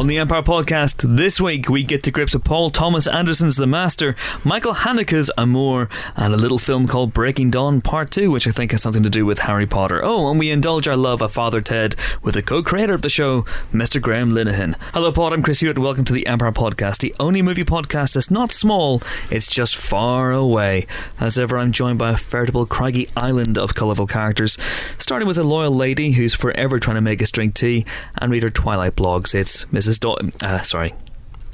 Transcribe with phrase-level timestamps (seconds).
[0.00, 3.66] On the Empire podcast this week, we get to grips with Paul Thomas Anderson's The
[3.66, 8.50] Master, Michael Haneke's Amour, and a little film called Breaking Dawn Part 2, which I
[8.50, 10.00] think has something to do with Harry Potter.
[10.02, 13.10] Oh, and we indulge our love of Father Ted with the co creator of the
[13.10, 13.42] show,
[13.74, 14.00] Mr.
[14.00, 14.74] Graham Linehan.
[14.94, 15.34] Hello, Paul.
[15.34, 15.78] I'm Chris Hewitt.
[15.78, 20.32] Welcome to the Empire podcast, the only movie podcast that's not small, it's just far
[20.32, 20.86] away.
[21.20, 24.56] As ever, I'm joined by a veritable craggy island of colourful characters,
[24.96, 27.84] starting with a loyal lady who's forever trying to make us drink tea
[28.16, 29.34] and read her Twilight blogs.
[29.34, 29.89] It's Mrs.
[29.98, 30.94] Do- uh, sorry,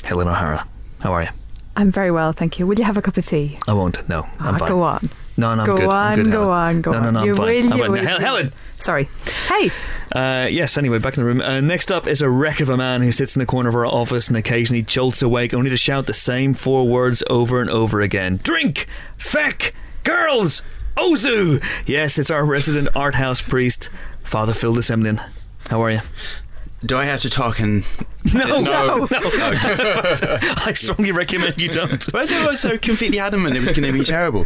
[0.05, 0.67] Helen O'Hara.
[1.01, 1.29] How are you?
[1.77, 2.67] I'm very well, thank you.
[2.67, 3.59] Will you have a cup of tea?
[3.69, 4.09] I won't.
[4.09, 4.69] No, I'm Ah, fine.
[4.69, 5.11] go on.
[5.37, 5.89] No, no, I'm Go good.
[5.91, 6.49] I'm on, good, go Helen.
[6.77, 7.15] on, go no, No, on.
[7.15, 7.45] no, You I'm fine.
[7.47, 7.93] will, I'm you fine.
[7.93, 8.53] will, Hel- Helen.
[8.79, 9.09] Sorry.
[9.49, 9.71] Hey,
[10.12, 11.43] Uh, yes, anyway, back in the room.
[11.43, 13.75] Uh, next up is a wreck of a man who sits in the corner of
[13.75, 17.69] our office and occasionally jolts awake only to shout the same four words over and
[17.69, 18.87] over again Drink!
[19.19, 19.75] Feck!
[20.05, 20.62] Girls!
[20.97, 21.62] Ozu!
[21.87, 23.91] Yes, it's our resident art house priest,
[24.25, 25.21] Father Phil de Semlyen.
[25.69, 26.00] How are you?
[26.87, 27.84] Do I have to talk and
[28.34, 28.61] No, No.
[29.11, 29.19] no.
[30.67, 32.03] I strongly recommend you don't.
[32.12, 34.45] Why is everyone so completely adamant it was going to be terrible?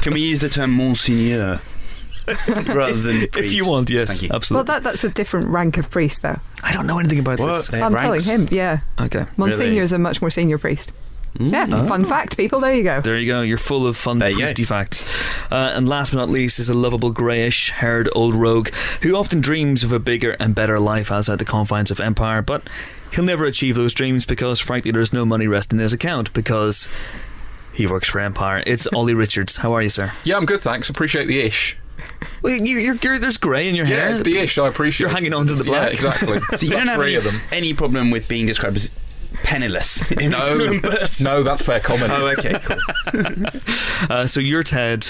[0.00, 1.58] Can we use the term Monseigneur
[2.74, 3.36] rather than priest?
[3.36, 4.54] If you want, yes, Thank you.
[4.54, 6.38] well, that, that's a different rank of priest, though.
[6.62, 7.54] I don't know anything about What?
[7.54, 7.68] this.
[7.68, 8.26] They have I'm ranks?
[8.26, 8.80] telling him, yeah.
[9.00, 9.24] Okay.
[9.36, 10.92] Monsignor is a much more senior priest.
[11.38, 12.60] Yeah, fun fact, people.
[12.60, 13.00] There you go.
[13.00, 13.42] There you go.
[13.42, 15.04] You're full of fun There priesty facts.
[15.50, 18.68] Uh, and last but not least is a lovable greyish-haired old rogue
[19.02, 22.68] who often dreams of a bigger and better life outside the confines of Empire, but
[23.12, 26.88] he'll never achieve those dreams because, frankly, there's no money resting in his account because
[27.72, 28.62] he works for Empire.
[28.66, 29.58] It's Ollie Richards.
[29.58, 30.12] How are you, sir?
[30.24, 30.88] Yeah, I'm good, thanks.
[30.90, 31.76] Appreciate the ish.
[32.42, 33.98] Well, you, you're, you're, there's grey in your hair.
[33.98, 34.58] Yeah, it's the ish.
[34.58, 35.06] I appreciate.
[35.06, 35.88] You're hanging on to the black.
[35.88, 36.38] Yeah, exactly.
[36.56, 37.40] So you don't have any, of them.
[37.52, 38.90] any problem with being described as
[39.44, 40.10] penniless?
[40.18, 41.20] in No, Olympus?
[41.20, 42.10] no, that's fair comment.
[42.14, 42.78] Oh, okay, cool.
[44.10, 45.06] Uh, so you're Ted,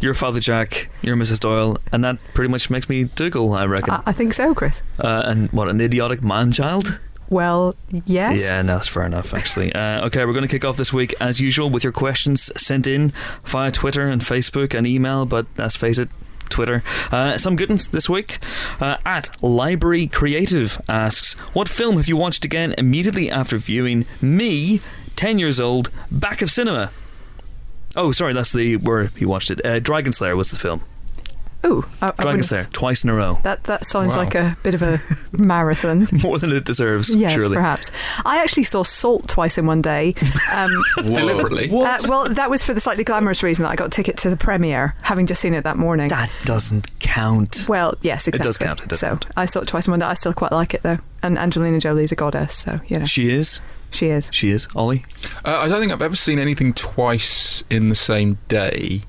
[0.00, 1.40] you're Father Jack, you're Mrs.
[1.40, 3.94] Doyle, and that pretty much makes me Dougal, I reckon.
[3.94, 4.82] I, I think so, Chris.
[4.98, 7.00] Uh, and what, an idiotic man-child?
[7.30, 7.74] Well,
[8.06, 8.42] yes.
[8.42, 9.72] Yeah, no, that's fair enough, actually.
[9.78, 12.86] Uh, okay, we're going to kick off this week, as usual, with your questions sent
[12.86, 13.12] in
[13.44, 16.08] via Twitter and Facebook and email, but let's face it,
[16.48, 16.82] Twitter.
[17.10, 18.38] Uh, some good ones this week.
[18.80, 24.80] Uh, at Library Creative asks, What film have you watched again immediately after viewing Me,
[25.16, 26.90] 10 years old, back of cinema?
[27.96, 29.64] Oh, sorry, that's the where he watched it.
[29.64, 30.82] Uh, Dragon Slayer was the film.
[31.66, 33.38] Ooh, I, I Dragon wouldn't- twice in a row.
[33.42, 34.22] That that sounds Wow.
[34.22, 34.98] like a bit of a
[35.32, 36.06] marathon.
[36.22, 37.56] More than it deserves, yes, surely.
[37.56, 37.90] perhaps.
[38.24, 40.14] I actually saw Salt twice in one day.
[40.54, 41.68] Um, Deliberately.
[41.70, 44.30] uh, well, that was for the slightly glamorous reason that I got a ticket to
[44.30, 46.08] the premiere, having just seen it that morning.
[46.10, 47.66] That doesn't count.
[47.68, 48.44] Well, yes, exactly.
[48.46, 49.26] does count, it does so count.
[49.36, 50.06] I saw it twice in one day.
[50.06, 50.98] I still quite like it though.
[51.22, 53.60] And Angelina Jolie's a goddess, so you know She is.
[53.90, 54.30] she is.
[54.32, 54.68] She is.
[54.76, 55.04] Ollie?
[55.44, 59.02] Uh, I don't think I've ever seen anything twice in the same day.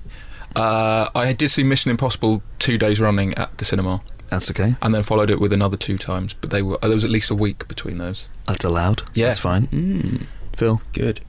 [0.55, 4.75] Uh, I did see Mission Impossible two days running at the cinema, That's okay.
[4.81, 6.33] and then followed it with another two times.
[6.33, 8.29] But they were there was at least a week between those.
[8.45, 9.03] That's allowed.
[9.13, 9.27] Yeah.
[9.27, 9.67] That's fine.
[9.67, 10.81] Mm, Phil?
[10.93, 11.21] good.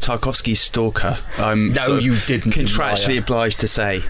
[0.00, 1.18] Tarkovsky's Stalker.
[1.38, 3.18] I'm No, sort of you didn't, Contractually liar.
[3.20, 4.00] obliged to say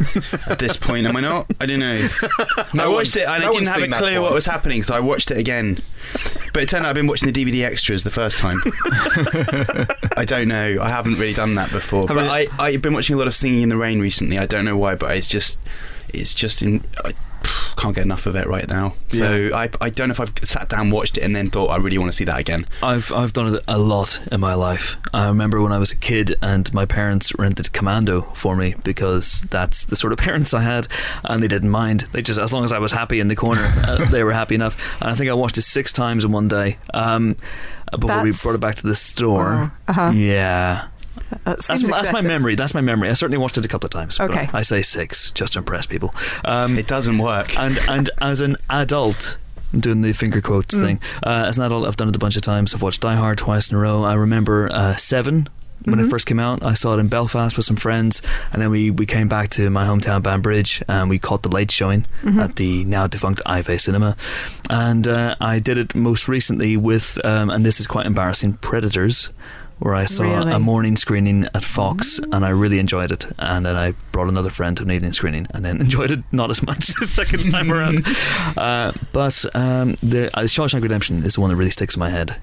[0.49, 1.47] at this point, am I not?
[1.61, 2.09] I don't know.
[2.75, 4.95] No I watched it and no I didn't have a clue what was happening, so
[4.95, 5.79] I watched it again.
[6.53, 8.59] But it turned out I've been watching the DVD extras the first time.
[10.17, 10.79] I don't know.
[10.81, 12.07] I haven't really done that before.
[12.07, 14.39] But I, I've been watching a lot of Singing in the Rain recently.
[14.39, 15.59] I don't know why, but it's just,
[16.09, 16.85] it's just in.
[17.05, 17.13] I
[17.77, 18.95] can't get enough of it right now.
[19.09, 21.77] So I, I don't know if I've sat down, watched it, and then thought I
[21.77, 22.67] really want to see that again.
[22.83, 24.97] I've I've done it a lot in my life.
[25.13, 29.43] I remember when I was a kid and my parents rented Commando for me because
[29.51, 30.89] that's the sort of parents I had,
[31.25, 32.01] and they didn't mind.
[32.13, 34.55] They just as long as I was happy in the corner, uh, they were happy
[34.55, 34.77] enough.
[35.01, 36.79] And I think I watched it six times in one day.
[36.95, 37.37] Um,
[37.99, 39.73] before we brought it back to the store.
[39.89, 40.13] Uh-huh.
[40.15, 40.89] Yeah,
[41.45, 42.55] That that's, that's my memory.
[42.57, 43.09] That's my memory.
[43.09, 44.19] I certainly watched it a couple of times.
[44.19, 44.49] but Okay.
[44.53, 46.15] I say six just to impress people.
[46.45, 47.57] Um, It doesn't work.
[47.59, 49.37] and and as an adult
[49.73, 50.81] I'm doing the finger quotes Mm.
[50.85, 53.15] thing uh, as an adult I've done it a bunch of times I've watched Die
[53.15, 55.49] Hard twice in a row I remember uh, Seven
[55.85, 56.07] when Mm-hmm.
[56.07, 58.21] it first came out I saw it in Belfast with some friends
[58.53, 61.71] and then we, we came back to my hometown Banbridge and we caught the late
[61.71, 62.41] showing Mm-hmm.
[62.41, 64.17] at the now defunct IFA Cinema
[64.69, 69.31] and uh, I did it most recently with um, and this is quite embarrassing Predators
[69.81, 70.53] where I saw Really?
[70.53, 73.27] a morning screening at Fox and I really enjoyed it.
[73.39, 76.51] And then I brought another friend to an evening screening and then enjoyed it not
[76.51, 78.07] as much the second time around.
[78.57, 82.11] Uh, but um, the uh, Shawshank Redemption is the one that really sticks in my
[82.11, 82.37] head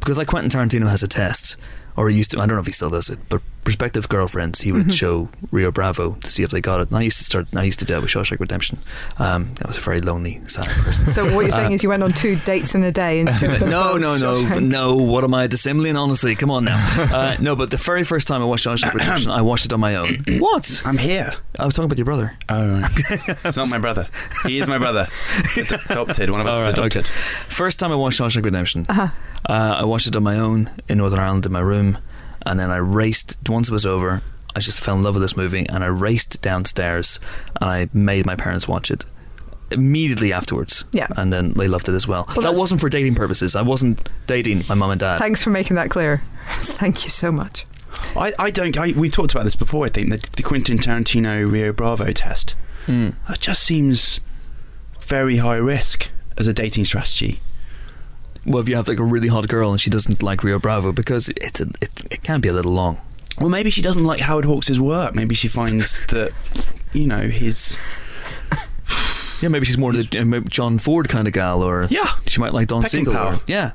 [0.00, 1.56] because like Quentin Tarantino has a test
[1.96, 2.36] or he used to.
[2.38, 4.90] I don't know if he still does it, but prospective girlfriends, he would Mm-hmm.
[4.90, 6.88] show Rio Bravo to see if they got it.
[6.88, 7.46] And I used to start.
[7.56, 8.78] I used to do that with Shawshank Redemption.
[9.18, 11.08] Um, I was a very lonely, sad person.
[11.08, 13.28] So what you're saying is you went on two dates in a day and
[13.62, 14.62] no, no, no, Shawshank.
[14.68, 14.94] no.
[14.96, 15.96] What am I dissembling?
[15.96, 16.76] Honestly, come on now.
[17.12, 19.80] Uh, no, but the very first time I watched Shawshank Redemption, I watched it on
[19.80, 20.24] my own.
[20.38, 20.82] What?
[20.84, 21.32] I'm here.
[21.58, 22.36] I was talking about your brother.
[22.48, 22.90] Oh, right.
[23.44, 24.06] it's not my brother.
[24.44, 25.08] He is my brother.
[25.56, 26.30] It's adopted.
[26.30, 27.04] One of us All is adopted.
[27.06, 27.10] okay.
[27.48, 29.08] First time I watched Shawshank Redemption, uh,
[29.48, 31.85] I watched it on my own in Northern Ireland in my room,
[32.46, 33.36] and then I raced.
[33.48, 34.22] Once it was over,
[34.54, 37.20] I just fell in love with this movie, and I raced downstairs
[37.60, 39.04] and I made my parents watch it
[39.70, 40.84] immediately afterwards.
[40.92, 41.08] Yeah.
[41.16, 42.24] and then they loved it as well.
[42.40, 43.56] that wasn't for dating purposes.
[43.56, 45.18] I wasn't dating my mum and dad.
[45.18, 46.22] Thanks for making that clear.
[46.50, 47.66] Thank you so much.
[48.16, 48.76] I, I don't.
[48.78, 49.86] I, we've talked about this before.
[49.86, 52.54] I think the, the Quentin Tarantino Rio Bravo test.
[52.86, 53.10] Hmm.
[53.28, 54.20] That just seems
[55.00, 57.40] very high risk as a dating strategy.
[58.46, 60.92] Well, if you have like a really hot girl and she doesn't like Rio Bravo
[60.92, 62.98] because it's a, it, it can be a little long.
[63.38, 65.14] Well, maybe she doesn't like Howard Hawks' work.
[65.14, 66.32] Maybe she finds that,
[66.92, 67.78] you know, his.
[69.42, 72.06] Yeah, maybe she's more the uh, John Ford kind of gal, or Yeah.
[72.26, 73.40] she might like Don Siegel.
[73.46, 73.72] Yeah,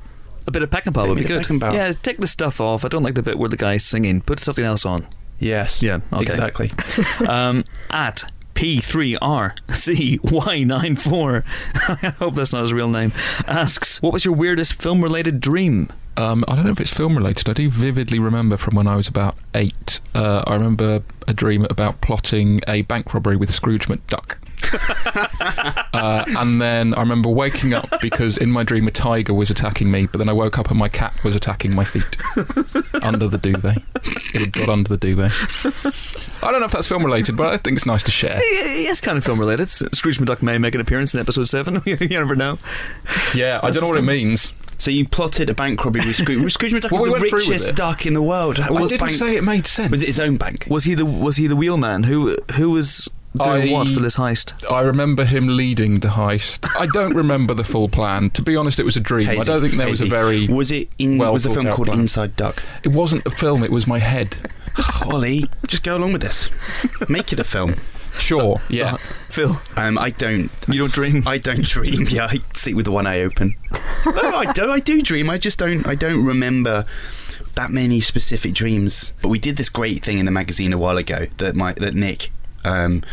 [0.47, 1.45] a bit of Peckinpah would be good.
[1.45, 1.73] Peckinpah.
[1.73, 2.83] Yeah, take the stuff off.
[2.83, 4.21] I don't like the bit where the guy's singing.
[4.21, 5.05] Put something else on.
[5.37, 5.83] Yes.
[5.83, 6.23] Yeah, okay.
[6.23, 6.71] Exactly.
[7.27, 8.23] um, at
[8.61, 11.43] P3RCY94,
[12.03, 13.11] I hope that's not his real name,
[13.47, 15.89] asks, What was your weirdest film related dream?
[16.17, 17.49] Um, I don't know if it's film related.
[17.49, 20.01] I do vividly remember from when I was about eight.
[20.13, 24.37] Uh, I remember a dream about plotting a bank robbery with Scrooge McDuck.
[25.93, 29.89] uh, and then I remember waking up because in my dream a tiger was attacking
[29.89, 32.17] me, but then I woke up and my cat was attacking my feet
[33.03, 33.77] under the duvet.
[34.33, 35.31] It had got under the duvet.
[36.43, 38.39] I don't know if that's film related, but I think it's nice to share.
[38.41, 39.67] Yes, kind of film related.
[39.67, 41.81] Scrooge McDuck may make an appearance in episode 7.
[41.85, 42.57] you never know.
[43.33, 44.53] Yeah, I don't know what it means.
[44.81, 46.51] So you plotted a bank robbery with Scrooge.
[46.51, 48.59] Scrooge McDuck Well, was we the went through with richest duck in the world.
[48.59, 49.91] I What didn't bank- say it made sense.
[49.91, 50.65] Was it his own bank?
[50.69, 52.01] Was he the was he the wheelman?
[52.05, 53.07] Who who was
[53.37, 54.69] doing I- what for this heist?
[54.71, 56.67] I remember him leading the heist.
[56.79, 58.31] I don't remember the full plan.
[58.31, 59.29] To be honest, it was a dream.
[59.29, 60.47] I don't think there was a very.
[60.47, 61.19] Was it in?
[61.19, 61.99] well was the film called plan.
[61.99, 62.63] Inside Duck?
[62.83, 63.63] It wasn't a film.
[63.63, 64.35] It was my head.
[65.05, 66.49] Ollie, just go along with this.
[67.07, 67.75] Make it a film.
[68.19, 68.59] Sure.
[68.69, 68.97] Yeah.
[69.29, 70.49] Phil, Um, I don't.
[70.67, 71.23] you don't dream.
[71.25, 72.07] I don't dream.
[72.09, 73.51] Yeah, I sleep with the one eye open.
[74.05, 74.69] no, I do.
[74.71, 75.29] I do dream.
[75.29, 75.87] I just don't.
[75.87, 76.85] I don't remember
[77.55, 79.13] that many specific dreams.
[79.21, 81.93] But we did this great thing in the magazine a while ago that my that
[81.93, 82.31] Nick
[82.65, 83.03] um,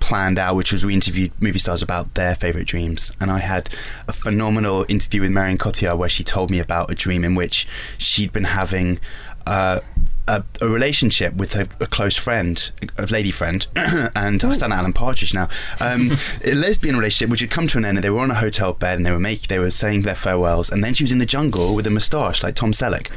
[0.00, 3.68] planned out, which was we interviewed movie stars about their favorite dreams, and I had
[4.08, 7.66] a phenomenal interview with Marion Cotillard where she told me about a dream in which
[7.98, 9.00] she'd been having.
[9.46, 9.80] Uh,
[10.28, 14.92] a, a relationship with a, a close friend, a lady friend, and I sound Alan
[14.92, 15.48] Partridge now.
[15.80, 16.12] Um,
[16.44, 18.72] a lesbian relationship which had come to an end, and they were on a hotel
[18.72, 21.18] bed, and they were making, they were saying their farewells, and then she was in
[21.18, 23.10] the jungle with a moustache like Tom Selleck,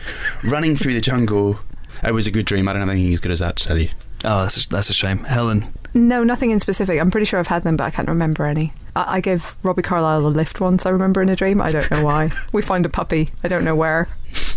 [0.50, 1.60] running through the jungle.
[2.04, 2.68] It was a good dream.
[2.68, 3.90] I don't have anything as good as that to tell you.
[4.24, 5.20] Oh, that's a, that's a shame.
[5.20, 7.00] Helen, No, nothing in specific.
[7.00, 8.74] I'm pretty sure I've had them, but I can't remember any.
[9.08, 10.86] I, I gave Robbie Carlyle a lift once.
[10.86, 11.62] I remember in a dream.
[11.62, 12.30] I don't know why.
[12.54, 13.30] we found a puppy.
[13.44, 14.08] I don't know where.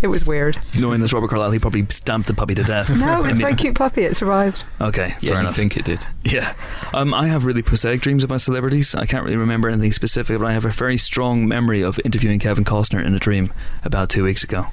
[0.03, 0.59] It was weird.
[0.79, 2.91] knowing this Robert Carlyle, he probably stamped the puppy to death.
[2.99, 4.03] No, it's a very cute puppy.
[4.03, 4.65] It survived.
[4.81, 5.55] Okay, fair Yeah, you enough.
[5.57, 6.01] think it did.
[6.25, 6.55] Yeah.
[6.95, 8.95] Um, I have really prosaic dreams about celebrities.
[8.95, 12.39] I can't really remember anything specific, but I have a very strong memory of interviewing
[12.39, 13.51] Kevin Costner in a dream
[13.83, 14.67] about two weeks ago.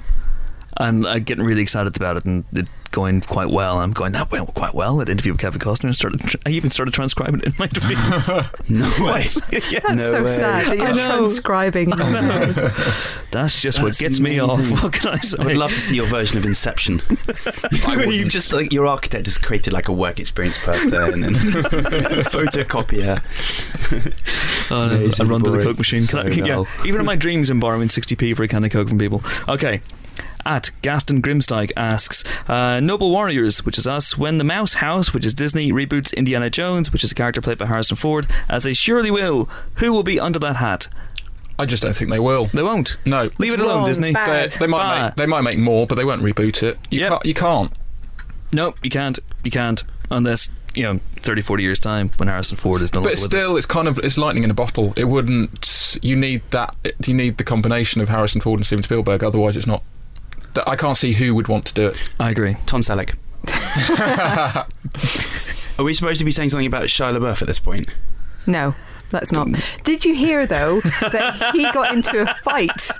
[0.80, 3.78] And I'm uh, getting really excited about it and it going quite well.
[3.78, 4.96] I'm going, that went quite well.
[4.96, 5.84] That interview with Kevin Costner.
[5.84, 7.98] and Started, I even started transcribing it in my dream.
[8.68, 9.26] No way.
[9.70, 9.80] yeah.
[9.80, 10.36] That's No so way.
[10.36, 11.18] sad that you're I know.
[11.18, 11.90] transcribing.
[11.92, 12.54] in your head.
[13.30, 14.58] That's just what That's gets me off.
[14.82, 15.36] What can I say?
[15.38, 16.98] I would love to see your version of Inception.
[17.84, 22.24] Where you just like your architect has created like a work experience person and a
[22.24, 23.20] photocopier.
[24.72, 25.62] Oh, no, I run to the.
[25.62, 26.06] Coke machine.
[26.06, 28.88] Can I, yeah, even in my dreams, I'm borrowing 60p for a can of Coke
[28.88, 29.22] from people.
[29.48, 29.80] Okay.
[30.46, 35.26] At Gaston Grimsteig asks, uh, Noble Warriors, which is us, when the Mouse House, which
[35.26, 38.72] is Disney, reboots Indiana Jones, which is a character played by Harrison Ford, as they
[38.72, 40.88] surely will, who will be under that hat?
[41.58, 42.46] I just don't think they will.
[42.46, 42.96] They won't.
[43.04, 43.28] No.
[43.38, 44.12] Leave it alone, wrong, Disney.
[44.14, 45.04] They, they might Bah.
[45.08, 46.78] make, they might make more, but they won't reboot it.
[46.90, 47.10] You Yep.
[47.10, 47.26] can't.
[47.26, 47.72] You can't.
[48.52, 49.18] No, you can't.
[49.44, 49.84] You can't.
[50.10, 53.30] Unless, you know, 30, 40 years' time when Harrison Ford is no longer But with
[53.30, 53.58] still, us.
[53.58, 54.94] it's kind of it's lightning in a bottle.
[54.96, 55.98] It wouldn't.
[56.02, 56.74] You need that.
[57.06, 59.22] You need the combination of Harrison Ford and Steven Spielberg.
[59.22, 59.82] Otherwise, it's not.
[60.54, 62.10] That- I can't see who would want to do it.
[62.18, 62.56] I agree.
[62.66, 63.14] Tom Selleck.
[65.78, 67.88] Are we supposed to be saying something about Shia LaBeouf at this point?
[68.46, 68.74] No,
[69.12, 69.48] let's not.
[69.84, 72.90] Did you hear though that he got into a fight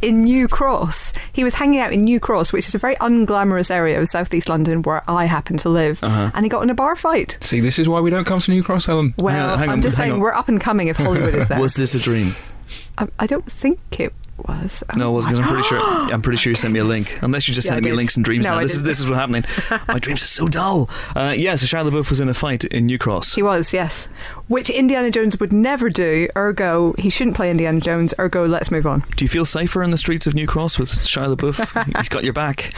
[0.00, 1.12] in New Cross?
[1.34, 4.48] He was hanging out in New Cross, which is a very unglamorous area of southeast
[4.48, 6.30] London where I happen to live, Uh-huh.
[6.34, 7.36] and he got in a bar fight.
[7.42, 9.12] See, this is why we don't come to New Cross, Ellen.
[9.18, 10.20] Well, hang I'm on, just hang saying on.
[10.20, 11.60] we're up and coming if Hollywood is there.
[11.60, 12.32] Was this a dream?
[12.96, 14.14] I, I don't think it
[14.48, 14.82] was.
[14.96, 15.78] No, it wasn't because I'm pretty sure.
[15.80, 17.18] Oh I'm pretty sure you sent me a link.
[17.22, 18.58] Unless you're just Yeah, I sending me links and dreams No, now.
[18.58, 18.88] I This is didn't.
[18.88, 19.44] this is what's happening.
[19.88, 20.90] My dreams are so dull.
[21.14, 23.34] Uh, yeah, so Shia LaBeouf was in a fight in New Cross.
[23.34, 24.06] He was, yes.
[24.48, 28.86] Which Indiana Jones would never do, ergo, he shouldn't play Indiana Jones, ergo, let's move
[28.86, 29.04] on.
[29.16, 31.96] Do you feel safer in the streets of New Cross with Shia LaBeouf?
[31.96, 32.72] He's got your back.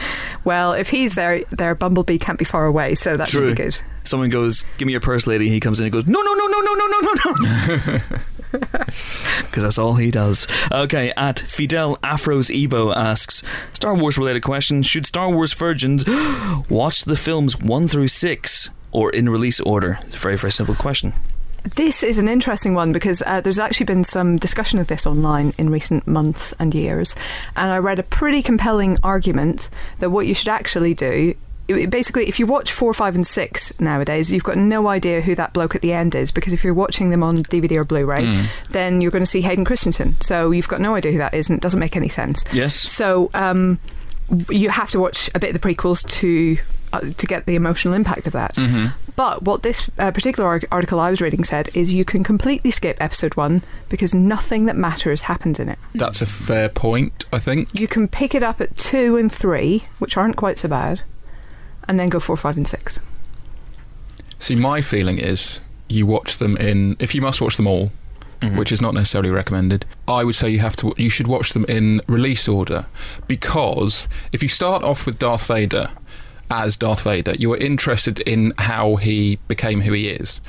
[0.45, 3.49] Well, if he's there, there, Bumblebee can't be far away, so that True.
[3.49, 3.79] should be good.
[4.03, 6.47] Someone goes, "Give me your purse, lady." He comes in and goes, "No, no, no,
[6.47, 7.99] no, no, no, no, no, no,"
[8.51, 10.47] because that's all he does.
[10.71, 16.03] Okay, at Fidel Afros Ebo asks, Star Wars related question: Should Star Wars virgins
[16.69, 19.99] watch the films one through six or in release order?
[20.11, 21.13] Very, very simple question.
[21.75, 25.53] This is an interesting one because uh, there's actually been some discussion of this online
[25.57, 27.13] in recent months and years.
[27.57, 31.35] And I read a pretty compelling argument that what you should actually do.
[31.67, 35.53] Basically, if you watch four, five, and six nowadays, you've got no idea who that
[35.53, 39.01] bloke at the end is because if you're watching them on DVD or Blu-ray, then
[39.01, 40.19] you're going to see Hayden Christensen.
[40.21, 42.43] So you've got no idea who that is, and it doesn't make any sense.
[42.53, 42.73] Yes.
[42.73, 43.79] So um,
[44.49, 46.57] you have to watch a bit of the prequels to
[46.93, 48.57] uh, to get the emotional impact of that.
[49.17, 52.69] But what this uh, particular ar- article I was reading said is you can completely
[52.71, 55.79] skip episode one because nothing that matters happens in it.
[55.95, 57.77] That's a fair point, I think.
[57.77, 61.01] You can pick it up at two and three, which aren't quite so bad,
[61.87, 62.99] and then go four, five, and six.
[64.39, 66.95] See, my feeling is you watch them in.
[66.99, 67.91] If you must watch them all,
[68.55, 70.93] which is not necessarily recommended, I would say you have to.
[70.97, 72.85] You should watch them in release order
[73.27, 75.89] because if you start off with Darth Vader
[76.51, 80.39] as Darth Vader, you are interested in how he became who he is.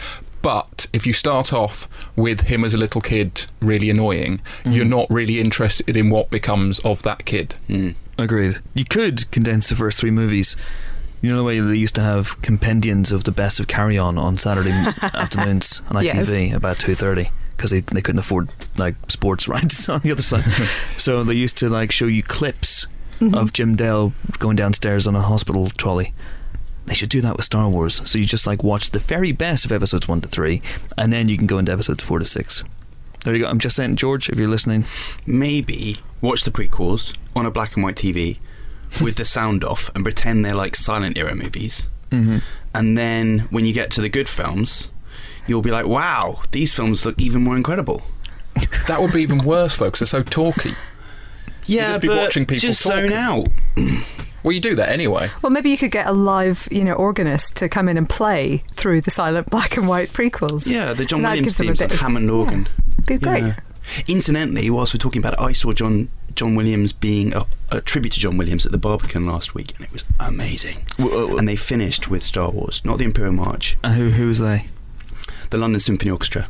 [0.43, 5.11] But if you start off with him as a little kid, really annoying, you're not
[5.11, 7.57] really interested in what becomes of that kid.
[7.69, 7.97] Mm.
[8.17, 8.59] Agreed.
[8.73, 10.57] You could condense the first three movies.
[11.21, 14.19] You know the way they used to have compendiums of the best of Carry On
[14.19, 14.71] on Saturday
[15.03, 16.31] afternoons on Yes.
[16.31, 20.23] ITV about two thirty because they they couldn't afford like sports rights on the other
[20.23, 20.45] side.
[20.97, 22.87] so they used to like show you clips
[23.21, 23.35] mm-hmm.
[23.35, 26.15] of Jim Dale going downstairs on a hospital trolley.
[26.87, 28.01] They should do that with Star Wars.
[28.09, 30.63] So you just like watch the very best of episodes one to three,
[30.97, 32.65] and then you can go into episodes four to six.
[33.25, 33.49] There you go.
[33.49, 34.85] I'm just saying, George, if you're listening,
[35.27, 38.39] Maybe watch the prequels on a black and white TV
[39.03, 41.89] with the sound off and pretend they're like silent era movies.
[42.11, 42.39] mm-hmm.
[42.75, 44.91] And then when you get to the good films,
[45.47, 48.03] you'll be like, wow, these films look even more incredible.
[48.89, 50.75] That would be even worse though, because they're so talky.
[51.67, 53.11] Yeah, just be but watching people just talking.
[53.11, 53.49] zone out.
[54.43, 55.29] Well, you do that anyway.
[55.43, 58.65] Well, maybe you could get a live, you know, organist to come in and play
[58.73, 60.71] through the silent black and white prequels.
[60.71, 62.69] Yeah, the John And that Williams gives them a themes bit of- Hammond organ.
[63.07, 63.43] be great.
[63.45, 63.57] Yeah.
[64.07, 68.13] Incidentally, whilst we're talking about it, I saw John John Williams being a, a tribute
[68.13, 70.87] to John Williams at the Barbican last week, and it was amazing.
[70.99, 74.67] And they finished with Star Wars, not the Imperial March, and who who was they?
[75.51, 76.47] the London Symphony Orchestra,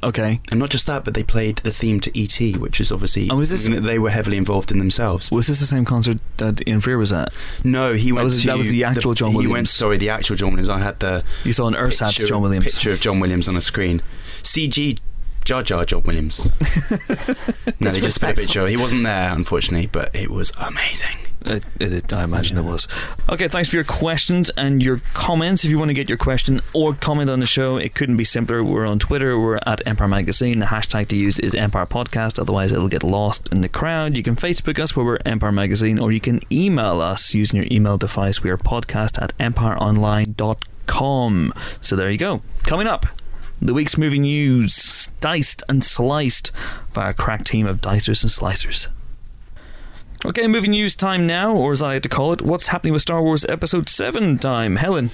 [0.00, 3.28] Okay, and not just that, but they played the theme to E.T., which is obviously
[3.30, 5.30] Oh, was this- something that they were heavily involved in themselves.
[5.32, 7.32] was this the same concert that Ian Freer was at?
[7.64, 10.36] No, he went was- to that was the actual John He went, sorry, the actual
[10.36, 10.68] John Williams.
[10.68, 12.64] I had the You saw an ersatz John Williams.
[12.64, 14.00] picture of John Williams on a screen.
[14.44, 14.98] CG
[15.48, 16.44] Jar Jar John Williams.
[17.80, 18.66] no, they just put a picture.
[18.66, 21.16] He wasn't there, unfortunately, but it was amazing.
[21.40, 22.86] It, it, it- I imagine it was.
[23.30, 25.64] Okay, thanks for your questions and your comments.
[25.64, 28.24] If you want to get your question or comment on the show, it couldn't be
[28.24, 28.62] simpler.
[28.62, 29.40] We're on Twitter.
[29.40, 30.58] We're at Empire Magazine.
[30.58, 32.38] The hashtag to use is Empire Podcast.
[32.38, 34.16] Otherwise, it'll get lost in the crowd.
[34.18, 37.66] You can Facebook us where we're Empire Magazine, or you can email us using your
[37.72, 38.42] email device.
[38.42, 41.54] We are podcast at empireonline.com.
[41.80, 42.42] So there you go.
[42.64, 43.06] Coming up.
[43.60, 46.52] The week's movie news, diced and sliced
[46.94, 48.86] by a crack team of dicers and slicers.
[50.24, 53.02] Okay, movie news time now, or as I like to call it, what's happening with
[53.02, 54.76] Star Wars Episode 7 time?
[54.76, 55.10] Helen.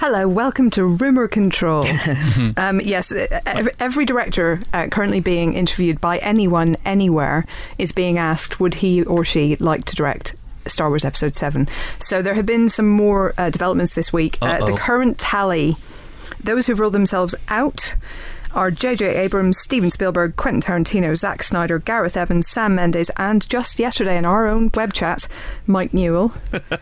[0.00, 1.84] Hello, welcome to Rumor Control.
[2.56, 3.12] um, yes,
[3.44, 7.44] every, every director uh, currently being interviewed by anyone, anywhere,
[7.76, 10.34] is being asked would he or she like to direct
[10.66, 11.68] Star Wars Episode 7.
[11.98, 14.38] So there have been some more uh, developments this week.
[14.40, 15.76] Uh, the current tally,
[16.44, 17.96] those who've ruled themselves out
[18.54, 19.16] are J.J.
[19.16, 24.26] Abrams, Steven Spielberg, Quentin Tarantino, Zack Snyder, Gareth Evans, Sam Mendes, and just yesterday in
[24.26, 25.26] our own web chat,
[25.66, 26.32] Mike Newell.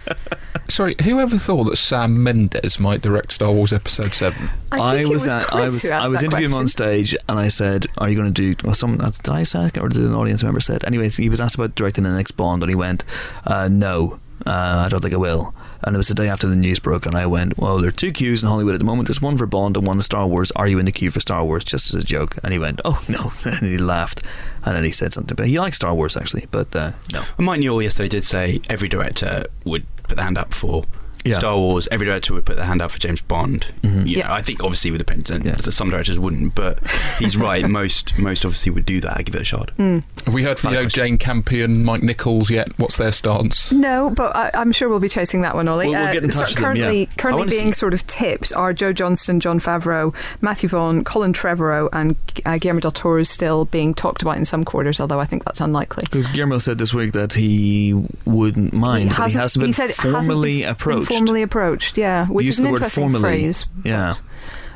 [0.68, 4.50] Sorry, whoever thought that Sam Mendes might direct Star Wars Episode 7?
[4.72, 7.38] I, think was, it was at, I was I was interviewing him on stage and
[7.38, 10.02] I said, Are you going to do well someone did I say it or did
[10.02, 10.84] an audience member said?
[10.84, 13.04] Anyways, he was asked about directing the next Bond and he went,
[13.46, 14.18] uh, no.
[14.46, 15.54] Uh, I don't think I will.
[15.82, 17.92] And it was the day after the news broke, and I went, Well, there are
[17.92, 19.08] two queues in Hollywood at the moment.
[19.08, 20.50] There's one for Bond and one for Star Wars.
[20.52, 21.64] Are you in the queue for Star Wars?
[21.64, 22.36] Just as a joke.
[22.42, 23.32] And he went, Oh, no.
[23.50, 24.22] And he laughed.
[24.64, 27.24] And then he said something about He likes Star Wars, actually, but uh, no.
[27.38, 30.84] Mike Newell yesterday did say every director would put their hand up for
[31.24, 31.38] Yeah.
[31.38, 33.66] Star Wars, every director would put their hand out for James Bond.
[33.82, 34.06] Mhm.
[34.06, 34.32] You know, Yeah.
[34.34, 35.56] I think obviously with the Pentagon, Yeah.
[35.58, 36.78] some directors wouldn't, but
[37.18, 37.68] he's right.
[37.68, 39.16] most most obviously would do that.
[39.18, 39.70] I give it a shot.
[39.78, 40.02] Mm.
[40.24, 42.68] Have we heard from you know, Jane Campion, Mike Nichols yet?
[42.78, 43.72] What's their stance?
[43.72, 45.88] No, but I, I'm sure we'll be chasing that one, Ollie.
[45.88, 47.06] We'll- we'll Uh, get in touch so with them, currently, yeah.
[47.18, 52.16] Currently being sort of tipped are Joe Johnston, Jon Favreau, Matthew Vaughn, Colin Trevorrow, and
[52.46, 55.44] uh, Guillermo del Toro is still being talked about in some quarters, although I think
[55.44, 56.04] that's unlikely.
[56.04, 57.92] Because Guillermo said this week that he
[58.24, 61.09] wouldn't mind, but he hasn't been said it hasn't formally been approached.
[61.18, 63.22] Formally approached, yeah, which is an the word interesting formally.
[63.22, 63.66] phrase.
[63.84, 64.14] Yeah.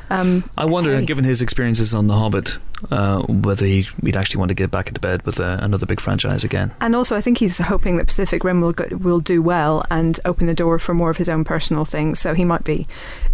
[0.09, 1.05] Um, I wonder, Hey.
[1.05, 2.59] given his experiences on The Hobbit,
[2.91, 5.99] uh, whether he, he'd actually want to get back into bed with uh, another big
[5.99, 6.71] franchise again.
[6.81, 10.19] And also, I think he's hoping that Pacific Rim will go, will do well and
[10.25, 12.19] open the door for more of his own personal things.
[12.19, 12.87] So he might be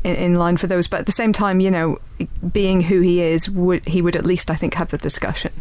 [0.03, 0.87] in, in line for those.
[0.87, 1.99] But at the same time, you know,
[2.53, 5.51] being who he is, would he would at least I think have the discussion.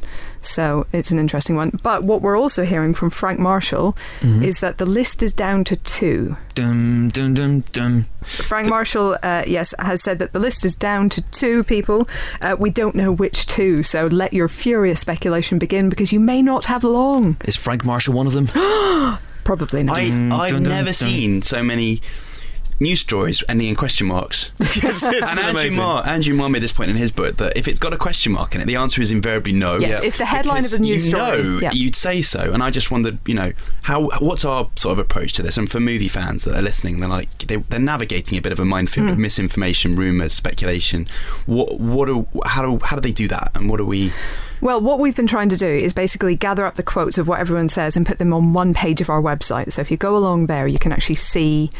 [0.42, 1.78] So it's an interesting one.
[1.82, 4.42] But what we're also hearing from Frank Marshall Mhm.
[4.44, 6.36] is that the list is down to two.
[6.54, 8.04] Dum, dum, dum, dum.
[8.22, 12.06] Frank Marshall, uh, yes, has said that the list is down to two people.
[12.42, 16.42] Uh, we don't know which two, so let your furious speculation begin because you may
[16.42, 17.36] not have long.
[17.44, 18.46] Is Frank Marshall one of them?
[19.44, 19.98] Probably not.
[19.98, 20.94] I, I've dun, dun, never dun.
[20.94, 22.02] seen so many
[22.80, 24.50] news stories ending in question marks.
[24.58, 25.70] and Andrew.
[25.76, 28.32] Marr, Andrew Marr made this point in his book that if it's got a question
[28.32, 29.78] mark in it, the answer is invariably no.
[29.78, 31.70] Yes, if the headline of the news you story, know, yeah.
[31.72, 32.52] you'd say so.
[32.52, 35.56] And I just wondered, you know, how what's our sort of approach to this?
[35.58, 38.58] And for movie fans that are listening, they're like they, they're navigating a bit of
[38.58, 39.22] a minefield of Hmm.
[39.22, 41.06] misinformation, rumors, speculation.
[41.46, 43.52] What what do how do how do they do that?
[43.54, 44.12] And what do we?
[44.62, 47.40] Well, what we've been trying to do is basically gather up the quotes of what
[47.40, 49.72] everyone says and put them on one page of our website.
[49.72, 51.70] So if you go along there, you can actually see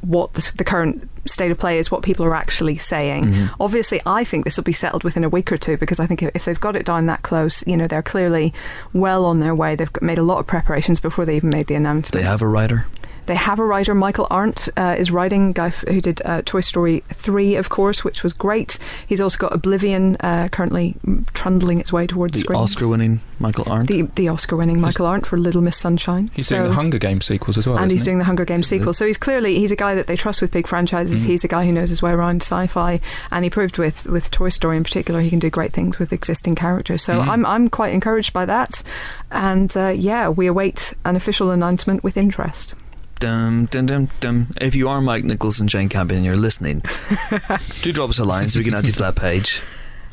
[0.00, 3.24] what the, the current state of play is, what people are actually saying.
[3.26, 3.62] Mm-hmm.
[3.62, 6.22] Obviously, I think this will be settled within a week or two because I think
[6.22, 8.52] if they've got it down that close, you know, they're clearly
[8.92, 9.74] well on their way.
[9.76, 12.22] They've made a lot of preparations before they even made the announcement.
[12.22, 12.86] They have a writer.
[13.26, 16.62] They have a writer, Michael Arndt, uh, is writing, guy f- who did uh, Toy
[16.62, 18.78] Story 3, of course, which was great.
[19.06, 20.94] He's also got Oblivion uh, currently
[21.34, 22.62] trundling its way towards The screens.
[22.62, 23.88] Oscar-winning Michael Arndt.
[23.90, 26.30] The, the Oscar-winning Michael Arndt for Little Miss Sunshine.
[26.34, 27.76] He's So- doing the Hunger Games sequels as well.
[27.76, 28.94] and he's isn't doing the Hunger Games Isn't sequel.
[28.94, 31.07] So he's clearly he's a guy that they trust with big franchises.
[31.08, 31.26] Mm.
[31.26, 33.00] He's a guy who knows his way around sci-fi,
[33.30, 36.12] and he proved with with Toy Story in particular he can do great things with
[36.12, 37.02] existing characters.
[37.02, 37.28] So Mm.
[37.28, 38.82] I'm I'm quite encouraged by that,
[39.30, 42.74] and uh, yeah, we await an official announcement with interest.
[43.20, 44.46] Dum, dum, dum, dum.
[44.60, 46.82] If you are Mike Nichols and Jane Campion and you're listening,
[47.82, 49.60] do drop us a line so we can add you to that page.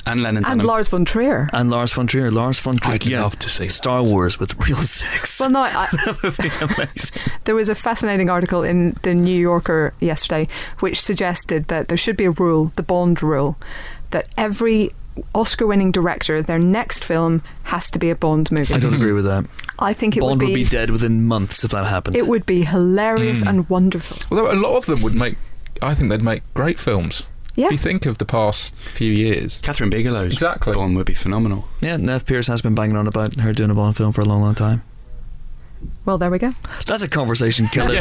[0.07, 0.67] And Lennon And Dunham.
[0.67, 1.49] Lars von Trier.
[1.51, 2.29] And Lars von Trier.
[2.29, 2.93] Lars von Trier.
[2.95, 3.21] I'd yeah.
[3.23, 5.39] love to see Star Wars with real sex.
[5.39, 5.69] Well, no, I,
[6.05, 7.21] that would be amazing.
[7.45, 10.47] There was a fascinating article in the New Yorker yesterday
[10.79, 13.57] which suggested that there should be a rule, the Bond rule,
[14.11, 14.91] that every
[15.33, 18.73] Oscar winning director, their next film has to be a Bond movie.
[18.73, 19.45] I don't agree with that.
[19.79, 22.15] I think it Bond would would be, be dead within months if that happened.
[22.15, 23.49] it would be hilarious Mm.
[23.49, 24.17] and wonderful.
[24.29, 25.35] Although a lot of them would make,
[25.81, 27.27] I think they'd make great films.
[27.55, 27.67] Yeah.
[27.67, 29.61] If you think of the past few years.
[29.61, 30.73] Kathryn Bigelow's Exactly.
[30.73, 31.67] Bond would be phenomenal.
[31.81, 34.25] yeah, Nev Pierce has been banging on about her doing a Bond film for a
[34.25, 34.83] long, long time.
[36.03, 36.53] Well, there we go.
[36.85, 37.93] That's a conversation killer.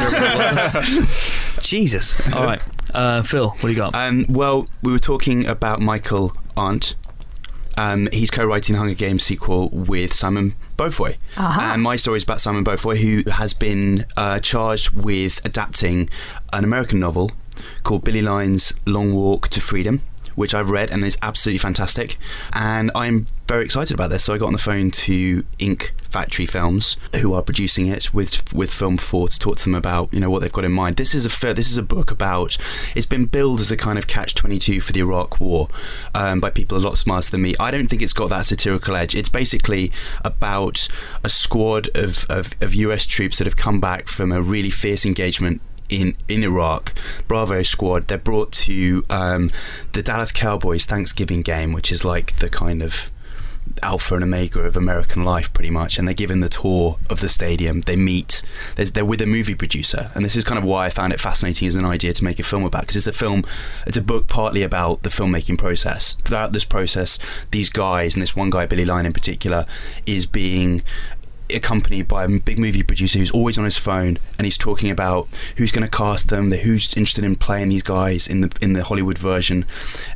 [1.61, 2.17] Jesus.
[2.35, 2.63] All right.
[2.93, 3.95] Uh, Phil, what do you got?
[3.95, 6.95] Um, well, we were talking about Michael Arndt.
[7.77, 11.17] Um, he's co-writing the Hunger Games sequel with Simon Beaufoy.
[11.37, 11.73] Aha.
[11.75, 16.09] And my story is about Simon Beaufoy, who has been uh, charged with adapting
[16.53, 17.33] an American novel
[17.83, 20.03] called Billy Lynn's Long Walk to Freedom,
[20.35, 22.17] which I've read and is absolutely fantastic.
[22.55, 24.25] And I'm very excited about this.
[24.25, 28.55] So I got on the phone to Ink Factory Films, who are producing it with
[28.55, 30.97] with Film Four, to talk to them about you know what they've got in mind.
[30.97, 32.57] This is a this is a book about.
[32.95, 35.69] It's been billed as a kind of catch twenty two for the Iraq War
[36.15, 37.55] um, by people a lot smarter than me.
[37.59, 39.15] I don't think it's got that satirical edge.
[39.15, 39.91] It's basically
[40.25, 40.89] about
[41.23, 45.05] a squad of, of, of US troops that have come back from a really fierce
[45.05, 46.95] engagement in in Iraq,
[47.29, 48.09] Bravo squad.
[48.09, 49.51] They're brought to um,
[49.93, 53.11] the Dallas Cowboys Thanksgiving game, which is like the kind of
[53.83, 55.99] alpha and omega of American life, pretty much.
[55.99, 57.81] And they're given the tour of the stadium.
[57.83, 58.43] They meet.
[58.77, 61.69] They're with a movie producer, and this is kind of why I found it fascinating
[61.69, 62.83] as an idea to make a film about.
[62.83, 63.45] Because it's a film,
[63.87, 66.15] it's a book partly about the filmmaking process.
[66.15, 67.19] Throughout this process,
[67.51, 69.67] these guys and this one guy, Billy Lynn in particular,
[70.07, 70.83] is being
[71.51, 75.29] accompanied by a big movie producer who's always on his phone and he's talking about
[75.57, 78.85] who's going to cast them, who's interested in playing these guys in the in the
[78.85, 79.65] Hollywood version.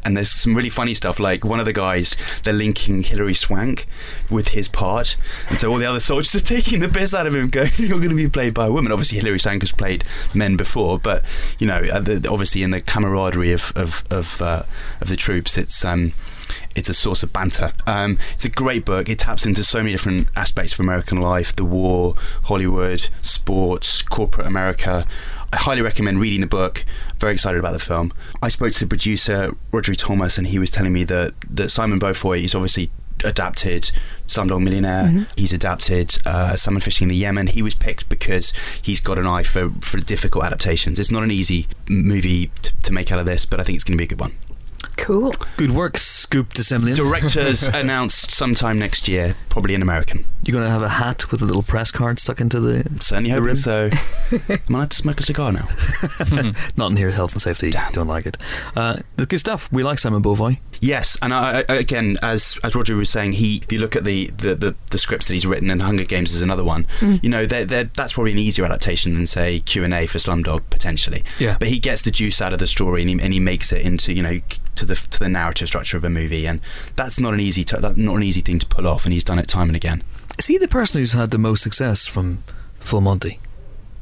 [0.05, 1.21] And there's some really funny stuff.
[1.21, 3.87] Like one of the guys, they're linking Hilary Swank
[4.31, 5.17] with his part,
[5.49, 7.99] and so all the other soldiers are taking the piss out of him, going, "You're
[7.99, 11.25] going to be played by a woman." Obviously, Hilary Swank has played men before, but
[11.59, 11.83] you know,
[12.31, 14.63] obviously in the camaraderie of of of, uh,
[15.01, 16.13] of the troops, it's um,
[16.75, 17.73] it's a source of banter.
[17.87, 19.09] Um, it's a great book.
[19.09, 24.47] It taps into so many different aspects of American life: the war, Hollywood, sports, corporate
[24.47, 25.07] America.
[25.53, 26.85] I highly recommend reading the book.
[27.19, 28.13] Very excited about the film.
[28.43, 31.99] I spoke to the producer Roger Thomas, and he was telling me that that Simon
[31.99, 32.91] Beaufoy is obviously
[33.25, 33.91] adapted
[34.27, 35.05] Slumdog Millionaire.
[35.05, 35.23] Mm-hmm.
[35.37, 37.49] He's adapted uh, Salmon Fishing in the Yemen.
[37.49, 40.99] He was picked because he's got an eye for, for difficult adaptations.
[40.99, 43.85] It's not an easy movie t- to make out of this, but I think it's
[43.85, 44.35] going to be a good one.
[44.99, 45.33] Cool.
[45.57, 46.95] Good work, Scoop de Semlyen.
[46.97, 50.27] Directors announced sometime next year, probably an American.
[50.45, 52.83] You're going to have a hat with a little press card stuck into the.
[53.01, 53.57] Certainly The hope rim.
[53.57, 53.91] so.
[54.33, 55.67] Am I allowed to smoke a cigar now?
[56.77, 57.73] Not in here, health and safety.
[57.93, 58.37] Don't like it.
[58.77, 59.71] Uh, good stuff.
[59.73, 60.59] We like Simon Beaufoy.
[60.81, 64.05] Yes, and I, I, again, as as Roger was saying, he if you look at
[64.05, 66.87] the, the, the, the scripts that he's written, and Hunger Games is another one.
[67.01, 70.19] You know, they're, they're, that's probably an easier adaptation than say Q and A for
[70.19, 71.25] Slumdog potentially.
[71.39, 71.57] Yeah.
[71.59, 73.83] But he gets the juice out of the story, and he, and he makes it
[73.83, 74.41] into you know
[74.79, 76.61] to the to the narrative structure of a movie, and
[76.97, 79.25] that's not an easy t- that's not an easy thing to pull off, and he's
[79.25, 80.03] done it time and again.
[80.39, 82.43] Is he the person who's had the most success from
[82.81, 83.41] Full Monty?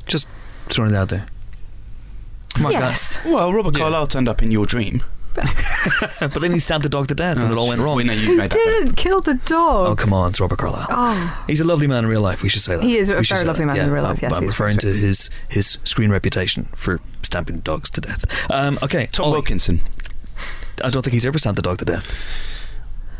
[0.06, 0.28] Just
[0.68, 1.26] throwing it out there.
[2.54, 3.20] Come on, yes.
[3.24, 3.80] Well, Robert Yeah.
[3.80, 5.02] Carlyle turned up in Your Dream.
[6.20, 7.96] but then he stabbed the dog to death and it all went wrong.
[7.96, 8.54] We know you Who made that.
[8.56, 8.84] bit.
[8.84, 9.86] didn't kill the dog?
[9.88, 10.86] Oh, come on, it's Robert Carlyle.
[10.88, 12.42] Oh, He's a lovely man in real life.
[12.42, 12.82] We should say that.
[12.82, 13.76] He is a very lovely that.
[13.76, 17.60] man in real life, I'm- yes, I'm referring to his his screen reputation for stamping
[17.60, 18.24] dogs to death.
[18.50, 19.80] Um, okay, Tom Ollie, Wilkinson.
[20.84, 22.12] I don't think he's ever stamped a dog to death.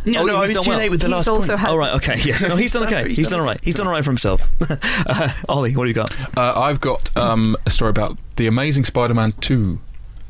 [0.05, 0.79] No, Oh, no, I he's was done too well.
[0.79, 1.61] late with the he's last also point.
[1.61, 1.71] had.
[1.71, 3.09] Oh right, okay, yes, no, he's done okay.
[3.09, 4.53] he's He's done done all He's done all right for himself.
[4.71, 6.15] uh, Ollie, what do you got?
[6.39, 9.81] Uh, I've got um, a story about the Amazing Spider-Man Two,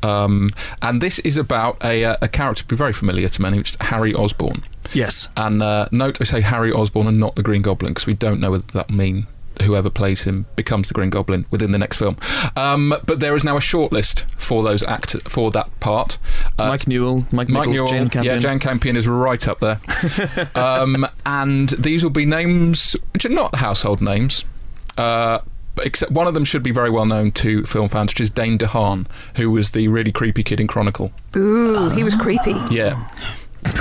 [0.01, 0.49] um,
[0.81, 3.77] and this is about a, uh, a character be very familiar to many, which is
[3.81, 4.63] Harry Osborn.
[4.93, 8.13] Yes, And uh, note, I say Harry Osborn and not the Green Goblin because we
[8.13, 9.27] don't know whether that mean
[9.63, 12.17] whoever plays him becomes the Green Goblin within the next film.
[12.55, 16.17] Um, but there is now a shortlist for those actors for that part.
[16.57, 18.35] Uh, Mike Newell, Mike, Mike Nichols, Newell, Jane Campion.
[18.35, 19.79] yeah, Jane Campion is right up there.
[20.55, 24.45] um, and these will be names which are not household names.
[24.97, 25.39] Uh,
[25.83, 28.57] except one of them should be very well known to film fans, which is Dane
[28.57, 31.11] DeHaan, who was the really creepy kid in Chronicle.
[31.35, 32.55] Ooh, he was creepy.
[32.71, 33.07] Yeah.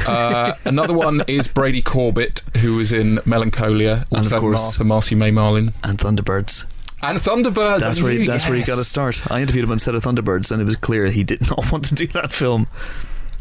[0.09, 5.15] Uh, another one is Brady Corbet, who was in Melancholia, And of course- Martha Marcy
[5.15, 6.65] May Marlene, and Thunderbirds.
[7.03, 7.81] and Thunderbirds.
[7.81, 9.31] That's where he, knew, that's where he got to start.
[9.31, 11.85] I interviewed him on set of Thunderbirds, and it was clear he did not want
[11.87, 12.67] to do that film.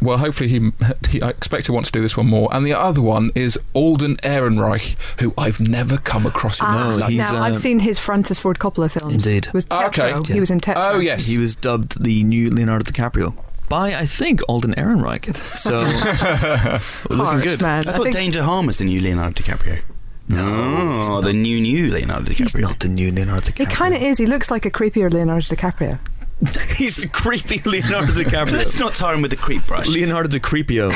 [0.02, 0.71] Well, hopefully he,
[1.10, 1.21] he.
[1.21, 2.50] I expect he wants to do this one more.
[2.54, 6.95] And the other one is Alden Ehrenreich, who I've never come across in Ah, my
[6.95, 7.10] life.
[7.12, 9.13] he's, now, uh, I've seen his Francis Ford Coppola films.
[9.26, 9.48] Indeed.
[9.54, 10.10] Was Ah, okay.
[10.10, 10.34] Yeah.
[10.34, 10.76] He was in Tetro.
[10.95, 13.36] Oh yes, He was dubbed the new Leonardo DiCaprio
[13.69, 15.36] by, I think, Alden Ehrenreich.
[15.58, 15.80] So
[17.10, 17.62] looking Harsh, good.
[17.62, 17.88] man.
[17.88, 19.82] I I thought think- Dane DeHaan was the new Leonardo DiCaprio.
[20.28, 21.23] No, he's oh, not.
[21.23, 22.38] the new new Leonardo DiCaprio.
[22.38, 22.62] He's DiCaprio.
[22.62, 23.58] not the new Leonardo DiCaprio.
[23.58, 24.17] He kind of is.
[24.17, 25.99] He looks like a creepier Leonardo DiCaprio.
[26.75, 28.54] He's the creepy Leonardo DiCaprio.
[28.54, 29.88] Let's not tar him with the creep brush.
[29.88, 30.93] Leonardo DiCaprio.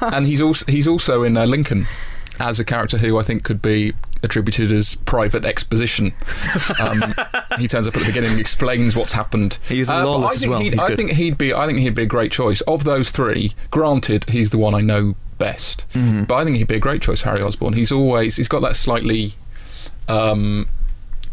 [0.14, 1.86] and he's also he's also in uh, Lincoln
[2.40, 6.14] as a character who I think could be attributed as private exposition.
[6.80, 7.14] Um,
[7.58, 9.58] he turns up at the beginning and explains what's happened.
[9.68, 10.60] He's Uh, but lawless I as think well.
[10.60, 10.96] He'd, He's I good.
[10.96, 11.52] think he'd be.
[11.52, 13.52] I think he'd be a great choice of those three.
[13.70, 16.26] Granted, he's the one I know best, Mhm.
[16.26, 17.22] but I think he'd be a great choice.
[17.22, 17.74] Harry Osborn.
[17.74, 19.34] He's always he's got that slightly.
[20.08, 20.68] Um,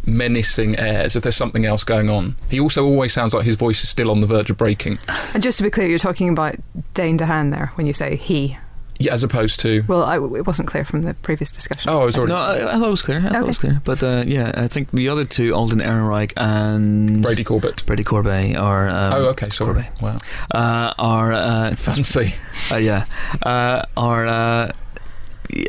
[0.05, 3.83] menacing airs if there's something else going on he also always sounds like his voice
[3.83, 4.97] is still on the verge of breaking
[5.33, 6.55] And just to be clear, you're talking about
[6.93, 8.57] Dane DeHaan there when you say he.
[8.99, 11.89] Yeah, as opposed to Well, I, it wasn't clear from the previous discussion.
[11.89, 13.19] oh I was already No, I, I thought it was clear.
[13.19, 13.81] I thought it was clear.
[13.83, 18.55] But uh, yeah, I think the other two, Alden Ehrenreich and Brady Corbet Brady Corbet,
[18.55, 20.17] are um, oh okay sorry Corbet, wow
[20.51, 22.33] uh, are uh, fancy
[22.71, 23.05] uh, yeah,
[23.43, 24.71] uh, are uh,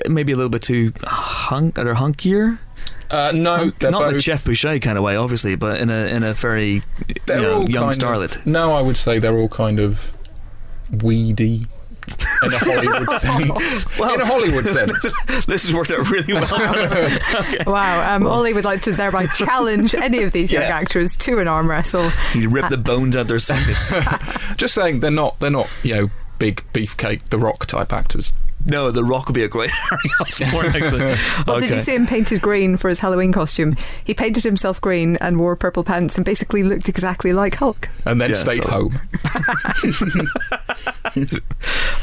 [0.09, 2.59] maybe a little bit too hunk or hunkier.
[3.11, 5.88] Uh, no, Hunk- they're not in a Jeff Boucher kind of way, obviously, but in
[5.88, 8.37] a in a very you know, young starlet.
[8.37, 10.12] Of, no, I would say they're all kind of
[10.91, 11.67] weedy
[12.42, 13.99] in a Hollywood sense.
[13.99, 15.03] Well- in a Hollywood sense.
[15.47, 16.49] this has worked out really well.
[17.66, 18.14] Wow.
[18.16, 20.77] Um, Ollie would like to thereby challenge any of these young Yeah.
[20.77, 22.09] actors to an arm wrestle.
[22.33, 23.92] he ripped the bones out their sockets.
[24.57, 25.38] Just saying, they're not.
[25.40, 25.68] They're not.
[25.83, 28.33] You know, big beefcake, The Rock type actors.
[28.66, 30.66] No, The Rock would be a great Harry Osborn.
[30.83, 30.99] Actually,
[31.47, 31.68] Well, okay.
[31.68, 33.75] did you see him painted green for his Halloween costume?
[34.05, 37.88] He painted himself green and wore purple pants and basically looked exactly like Hulk.
[38.05, 39.01] And then Yeah, stayed so- home.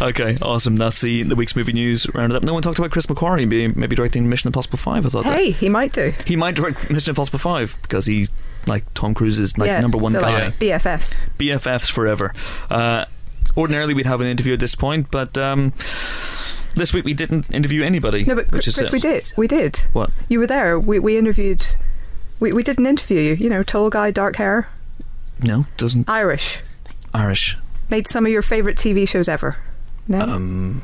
[0.02, 0.76] Okay, awesome.
[0.76, 2.44] That's the, the week's movie news rounded up.
[2.44, 5.06] No one talked about Chris McQuarrie be, maybe directing Mission Impossible 5.
[5.06, 5.34] I thought that.
[5.38, 6.12] Hey, he might do.
[6.28, 8.30] He might direct Mission Impossible 5 because he's
[8.68, 10.46] like Tom Cruise's like yeah, number one guy.
[10.48, 11.16] like BFFs.
[11.38, 12.34] BFFs forever.
[12.70, 13.06] Uh,
[13.56, 15.72] ordinarily, we'd have an interview at this point, but um,
[16.76, 18.24] this week we didn't interview anybody.
[18.26, 19.32] No, but which Chris, is we did.
[19.38, 19.78] We did.
[19.94, 20.12] What?
[20.30, 20.80] You were there.
[20.80, 21.66] We, we interviewed.
[22.40, 23.34] We, we did an interview you.
[23.36, 24.68] You know, tall guy, dark hair,
[25.42, 26.62] No, doesn't Irish.
[27.14, 27.58] Irish.
[27.90, 29.58] Made some of your favourite TV shows ever.
[30.08, 30.20] No?
[30.22, 30.82] Um,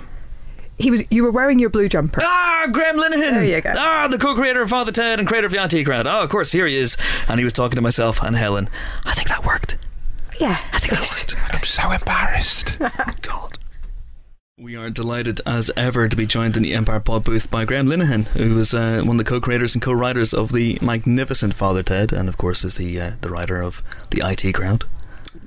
[0.78, 1.02] he was.
[1.12, 2.22] You were wearing your blue jumper.
[2.24, 3.32] Ah, Graham Linehan.
[3.34, 3.74] There you go.
[3.78, 6.08] Ah, the co-creator of Father Ted and creator of the IT Crowd.
[6.08, 6.98] Oh, of course, here he is.
[7.28, 8.70] And he was talking to myself and Helen.
[9.06, 9.78] I think that worked.
[10.40, 11.36] Yeah, I think that worked.
[11.56, 12.80] I'm so embarrassed.
[13.22, 13.58] God.
[14.62, 17.88] We are delighted as ever to be joined in the Empire Pod booth by Graham
[17.88, 22.14] Linehan, who is uh, one of the co-creators and co-writers of the magnificent Father Ted,
[22.14, 24.86] and of course is the uh, the writer of the IT Crowd.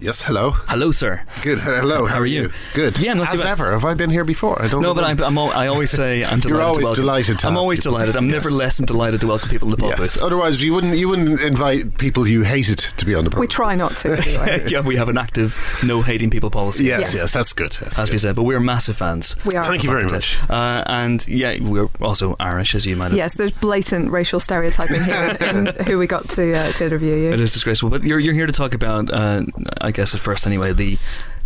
[0.00, 0.50] Yes, hello.
[0.68, 1.22] Hello, sir.
[1.42, 1.60] Good.
[1.60, 2.04] Hello.
[2.06, 2.50] How, How are you?
[2.74, 2.98] Good.
[2.98, 3.52] Yeah, not too As bad.
[3.52, 3.70] ever.
[3.72, 4.60] Have I been here before?
[4.60, 4.82] I don't.
[4.82, 4.88] Know.
[4.92, 5.04] No, but.
[5.04, 6.48] I'm, I'm al- I always say I'm delighted.
[6.50, 7.92] You're always to delighted to I'm always people.
[7.92, 8.16] delighted.
[8.16, 10.20] I'm never less than delighted to welcome people to the pod Yes.
[10.20, 10.96] Otherwise, you wouldn't.
[10.98, 14.12] You wouldn't invite people you hated to be on the we try not to.
[14.12, 14.64] Anyway.
[14.68, 16.84] yeah, we have an active no hating people policy.
[16.84, 17.14] Yes, Yes.
[17.14, 17.72] yes, that's good.
[17.72, 18.14] That's As good.
[18.14, 19.36] we said, but we're massive fans.
[19.46, 19.64] We are.
[19.64, 20.38] Thank you very much.
[20.50, 23.16] Uh, and yeah, we're also Irish, as you might have.
[23.16, 27.14] Yes, there's blatant racial stereotyping here in, in who we got to uh, to interview
[27.14, 27.32] you.
[27.32, 27.88] It is disgraceful.
[27.90, 29.44] But you're, you're here to talk about, uh,
[29.84, 30.98] I guess at first anyway, the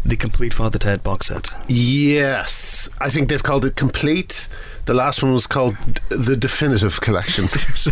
[0.04, 1.50] the complete Father Ted box set.
[1.66, 4.48] Yes, I think they've called it complete.
[4.84, 5.74] The last one was called
[6.08, 7.48] the definitive collection.
[7.82, 7.90] so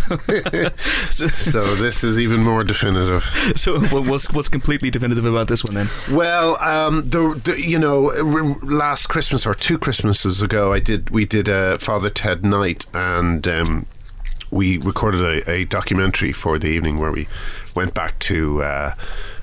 [1.74, 3.24] this is even more definitive.
[3.56, 5.88] So what's what's completely definitive about this one then?
[6.10, 8.12] Well, um, the, the you know
[8.62, 13.46] last Christmas or two Christmases ago, I did we did a Father Ted night and.
[13.46, 13.86] Um,
[14.50, 17.26] we recorded a, a documentary for the evening where we
[17.74, 18.94] went back to uh,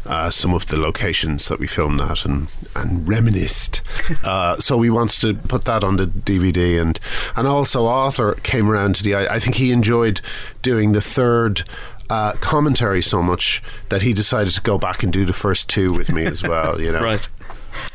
[0.05, 3.81] uh, some of the locations that we filmed at and, and reminisced.
[4.25, 6.99] uh, so we wanted to put that on the DVD, and
[7.35, 9.15] and also Arthur came around to the.
[9.15, 10.21] I, I think he enjoyed
[10.61, 11.63] doing the third.
[12.09, 15.91] Uh, commentary so much that he decided to go back and do the first two
[15.93, 16.79] with me as well.
[16.79, 17.27] You know, Right.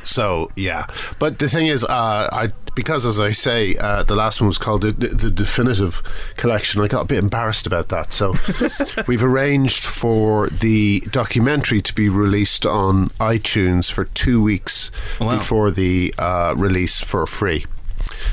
[0.03, 0.87] so yeah,
[1.19, 4.57] but the thing is, uh, I because as I say, uh, the last one was
[4.57, 6.01] called the, the definitive
[6.37, 6.81] collection.
[6.81, 8.35] I got a bit embarrassed about that, so
[9.09, 15.37] we've arranged for the documentary to be released on iTunes for two weeks Wow.
[15.39, 17.67] before the uh, release for free.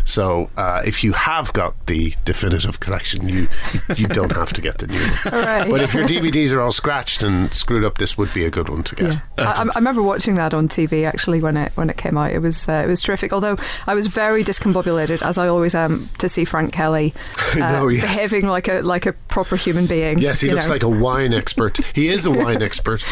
[0.04, 3.48] So uh, if you have got the definitive collection, you
[3.96, 5.10] you don't have to get the new one.
[5.24, 5.70] Hooray.
[5.70, 8.70] But if your DVDs are all scratched and screwed up, this would be a good
[8.70, 9.14] one to get.
[9.14, 12.32] Yeah, I, I remember watching that on TV actually when it when it came out.
[12.32, 13.34] It was uh, it was terrific.
[13.34, 13.58] Although
[13.88, 17.14] I was very discombobulated, as I always am, to see Frank Kelly
[17.56, 18.02] uh, No, yes.
[18.02, 20.20] behaving like a like a proper human being.
[20.20, 20.74] Yes, he looks know.
[20.74, 21.78] like a wine expert.
[21.96, 23.04] He is a wine expert.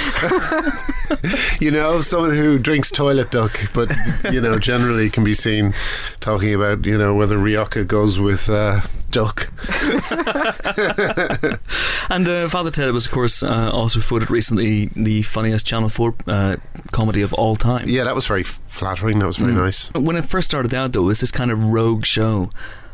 [1.60, 3.92] you know, someone who drinks toilet duck, but
[4.32, 5.74] you know, generally can be seen
[6.20, 9.50] talking about you know whether Rioja goes with uh, duck.
[12.10, 16.16] And uh, Father Ted was, of course, uh, also voted recently the funniest Channel 4
[16.28, 16.56] uh,
[16.92, 17.88] comedy of all time.
[17.88, 19.20] Yeah, that was very flattering.
[19.20, 19.58] That was very Mm.
[19.64, 19.90] nice.
[19.94, 22.50] When it first started out, though, it was this kind of rogue show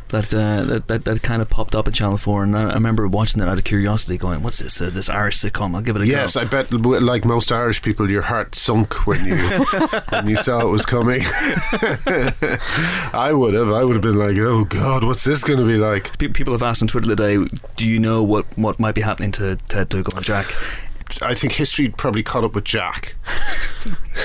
[0.10, 2.44] that uh, that, that that kind of popped up at Channel 4.
[2.44, 4.82] And I, I remember watching it out of curiosity, going, What's this?
[4.82, 5.76] Uh, this Irish sitcom?
[5.76, 6.42] I'll give it a Yes, go.
[6.42, 9.36] Yes, I bet, like most Irish people, your heart sunk when you
[10.10, 11.22] when you saw it was coming.
[13.14, 13.70] I would have.
[13.70, 16.64] I would have been like, "Oh God, what's this going to be like?" People have
[16.64, 17.38] asked on Twitter today,
[17.76, 20.46] do you know what, what might be happening to Ted Dougal and Jack?
[21.22, 23.16] I think history probably caught up with Jack.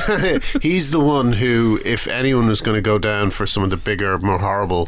[0.63, 3.77] He's the one who, if anyone was going to go down for some of the
[3.77, 4.87] bigger, more horrible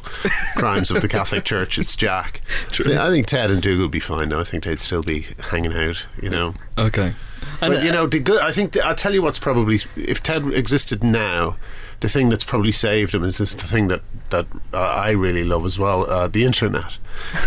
[0.56, 2.40] crimes of the Catholic Church, it's Jack.
[2.70, 2.96] True.
[2.98, 4.28] I think Ted and Dougal would be fine.
[4.28, 4.40] though.
[4.40, 6.06] I think they'd still be hanging out.
[6.22, 6.54] You know.
[6.76, 7.14] Okay.
[7.60, 8.42] And, But you know, the good.
[8.42, 11.56] I think the, I'll tell you what's probably if Ted existed now,
[12.00, 15.64] the thing that's probably saved him is the thing that that uh, I really love
[15.64, 16.98] as well, uh, the internet.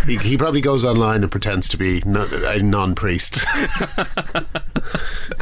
[0.06, 3.38] He, he probably goes online and pretends to be no, a non-priest.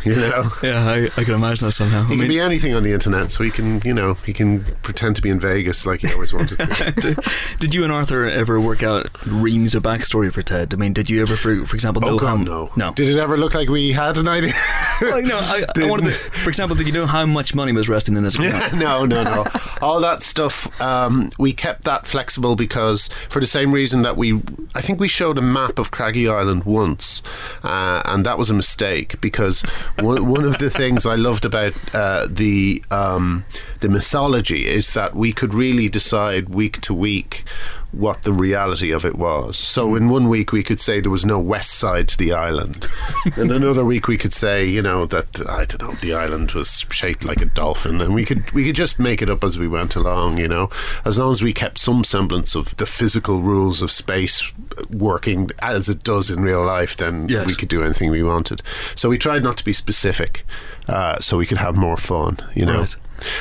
[0.05, 2.01] you know, yeah, I, I can imagine that somehow.
[2.01, 4.33] I he can mean, be anything on the internet, so he can, you know, he
[4.33, 7.31] can pretend to be in Vegas like he always wanted to.
[7.59, 10.73] did you and Arthur ever work out reams of backstory for Ted?
[10.73, 13.17] I mean, did you ever, for, for example, know oh how, no, no, Did it
[13.17, 14.53] ever look like we had an idea?
[15.01, 17.87] Like, no, I, I wanted to, for example, did you know how much money was
[17.87, 18.73] resting in his account?
[18.73, 19.47] no, no, no.
[19.81, 24.41] All that stuff, um, we kept that flexible because, for the same reason that we,
[24.75, 27.21] I think we showed a map of Craggy Island once,
[27.63, 29.61] uh, and that was a mistake because
[29.99, 33.45] one, one of the things I loved about uh, the um,
[33.79, 37.43] the mythology is that we could really decide week to week
[37.91, 39.57] what the reality of it was.
[39.57, 42.85] So in one week we could say there was no west side to the island,
[43.37, 46.85] and another week we could say, you know, that I don't know, the island was
[46.91, 49.67] shaped like a dolphin, and we could we could just make it up as we
[49.67, 50.69] went along, you know,
[51.05, 54.51] as long as we kept some semblance of the physical rules of space
[54.89, 57.47] working as it does in real life, then Yes.
[57.47, 58.61] we could do anything we wanted.
[58.95, 60.45] So we tried not to be specific,
[60.87, 62.79] uh, so we could have more fun, you know.
[62.81, 62.95] Right.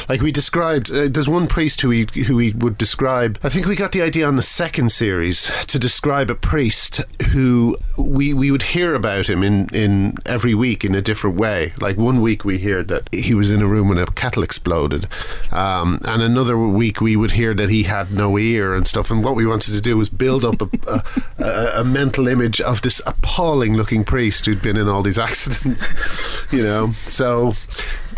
[0.09, 0.91] Like we described.
[0.91, 3.39] Uh, there's one priest who we who we would describe.
[3.43, 7.01] I think we got the idea on the second series to describe a priest
[7.33, 11.73] who we we would hear about him in in every week in a different way.
[11.81, 15.09] Like one week we hear that he was in a room when a kettle exploded,
[15.53, 19.11] um, and another week we would hear that he had no ear and stuff.
[19.11, 22.61] And what we wanted to do was build up a, a, a, a mental image
[22.61, 26.47] of this appalling looking priest who'd been in all these accidents.
[26.53, 27.55] you know, so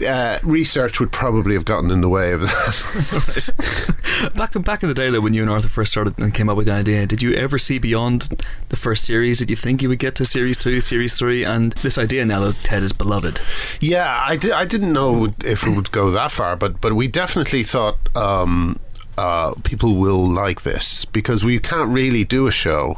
[0.03, 4.33] uh, research would probably have gotten in the way of that.
[4.37, 6.49] back in back in the day, though, when you and Arthur first started and came
[6.49, 8.29] up with the idea, did you ever see beyond
[8.69, 9.39] the first series?
[9.39, 12.41] Did you think you would get to series two, series three, and this idea now
[12.41, 13.41] that Ted is beloved?
[13.81, 17.09] Yeah, I, di- I didn't know if it would go that far, but but we
[17.09, 17.99] definitely thought.
[18.17, 18.79] Um,
[19.19, 22.97] uh, people will like this because we can't really do a show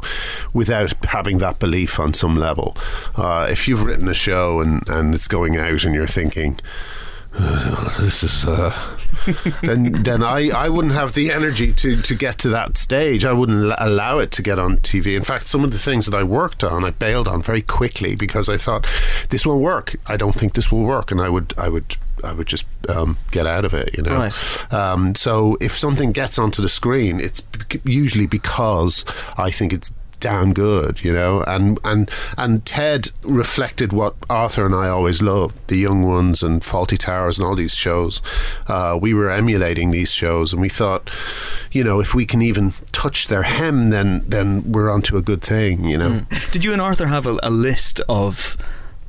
[0.53, 2.77] without having that belief on some level.
[3.15, 6.59] Uh, if you've written a show and, and it's going out and you're thinking,
[7.31, 8.71] this is uh,
[9.63, 13.25] then then I, I wouldn't have the energy to, to get to that stage.
[13.25, 15.15] I wouldn't allow it to get on TV.
[15.15, 18.15] In fact, some of the things that I worked on, I bailed on very quickly
[18.15, 18.83] because I thought
[19.29, 19.95] this won't work.
[20.07, 23.17] I don't think this will work, and I would I would I would just um,
[23.31, 24.17] get out of it, you know.
[24.17, 24.73] Right.
[24.73, 27.43] Um, so if something gets onto the screen, it's
[27.83, 29.05] usually because
[29.37, 31.43] I think it's damn good, you know.
[31.45, 36.61] And and and Ted reflected what Arthur and I always loved: the Young Ones and
[36.61, 38.21] Fawlty Towers and all these shows.
[38.67, 41.11] Uh, we were emulating these shows, and we thought,
[41.73, 45.41] you know, if we can even touch their hem, then then we're onto a good
[45.41, 46.11] thing, you know.
[46.11, 46.51] Mm.
[46.51, 48.55] Did you and Arthur have a, a list of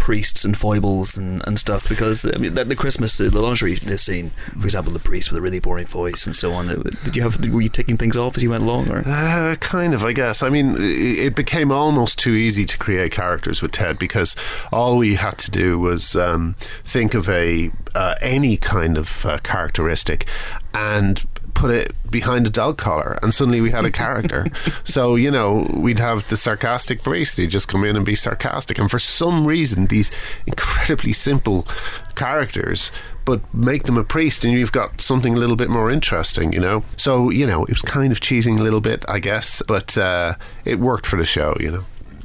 [0.03, 4.31] priests and foibles and, and stuff because I mean, the, the Christmas the lingerie scene
[4.59, 6.67] for example the priest with a really boring voice and so on
[7.05, 9.05] did you have were you taking things off as you went along or?
[9.07, 10.43] Uh, kind of I guess.
[10.43, 14.35] I mean it became almost too easy to create characters with Ted because
[14.73, 19.39] all we had to do was um, think of a uh, any kind of uh,
[19.39, 20.27] characteristic
[20.75, 24.47] and put it behind a dog collar, and suddenly we had a character.
[24.85, 27.39] so you know, we'd have the sarcastic priest.
[27.39, 30.11] He'd just come in and be sarcastic, and for some reason, these
[30.47, 31.67] incredibly simple
[32.15, 32.93] characters
[33.25, 36.61] but make them a priest and you've got something a little bit more interesting, you
[36.61, 36.83] know?
[36.97, 40.35] So, you know, it was kind of cheating a little bit, I guess, but uh,
[40.65, 41.85] it worked for the show, you know?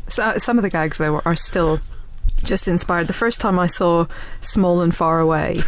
[0.09, 1.81] So, some of the gags, though, are still
[2.43, 3.07] just inspired.
[3.07, 4.05] The first time I saw
[4.41, 5.57] Small and Far Away,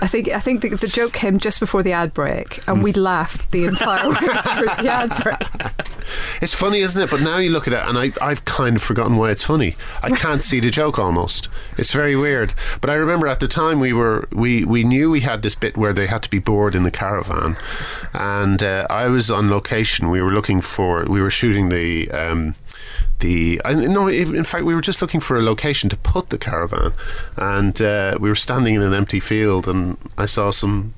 [0.00, 2.92] I think I think the, the, joke came just before the ad break, and we
[2.92, 5.72] laughed the entire way through the ad break.
[6.40, 7.10] It's funny, isn't it?
[7.10, 9.76] But now you look at it, and I, I've kind of forgotten why it's funny.
[10.02, 11.48] I can't see the joke almost.
[11.76, 12.54] It's very weird.
[12.80, 15.76] But I remember at the time we were we we knew we had this bit
[15.76, 17.56] where they had to be bored in the caravan,
[18.14, 20.10] and uh, I was on location.
[20.10, 22.10] We were looking for we were shooting the.
[22.10, 22.54] Um,
[23.20, 26.38] the I, no in fact we were just looking for a location to put the
[26.38, 26.92] caravan
[27.36, 30.94] and uh, we were standing in an empty field and I saw some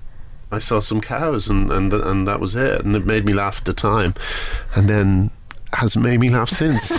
[0.52, 3.59] I saw some cows and and and that was it and it made me laugh
[3.59, 4.14] at the time
[4.74, 5.30] and then
[5.74, 6.98] has made me laugh since.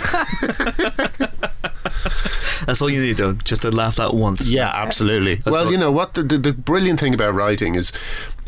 [2.66, 4.48] That's all you need, Doug, just to laugh that once.
[4.48, 5.34] Yeah, absolutely.
[5.36, 7.92] That's well, you know what the, the, the, brilliant thing about writing is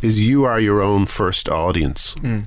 [0.02, 2.14] is you are your own first audience.
[2.16, 2.44] Mm.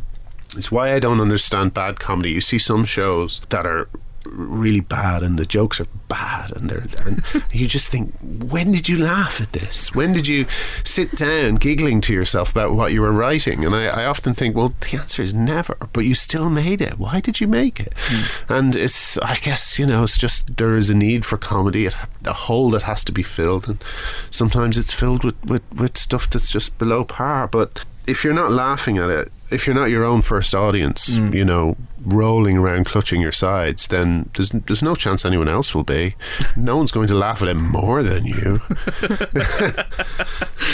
[0.56, 2.32] It's why I don't understand bad comedy.
[2.32, 3.90] You see some shows that are
[4.32, 8.88] really bad and the jokes are bad and they're and you just think when did
[8.88, 9.94] you laugh at this?
[9.94, 10.46] When did you
[10.84, 13.66] sit down giggling to yourself about what you were writing?
[13.66, 16.98] And I, I often think well the answer is never but you still made it.
[16.98, 17.94] Why did you make it?
[18.08, 18.58] Mm.
[18.58, 21.88] and it's I guess you know it's just there is a need for comedy.
[22.26, 23.68] A hole that has to be filled.
[23.68, 23.84] And
[24.30, 27.48] sometimes it's filled with, with, with stuff that's just below par.
[27.48, 31.34] But if you're not laughing at it if you're not your own first audience, mm.
[31.34, 35.84] you know, rolling around clutching your sides, then there's there's no chance anyone else will
[35.84, 36.16] be.
[36.56, 38.60] No one's going to laugh at it more than you.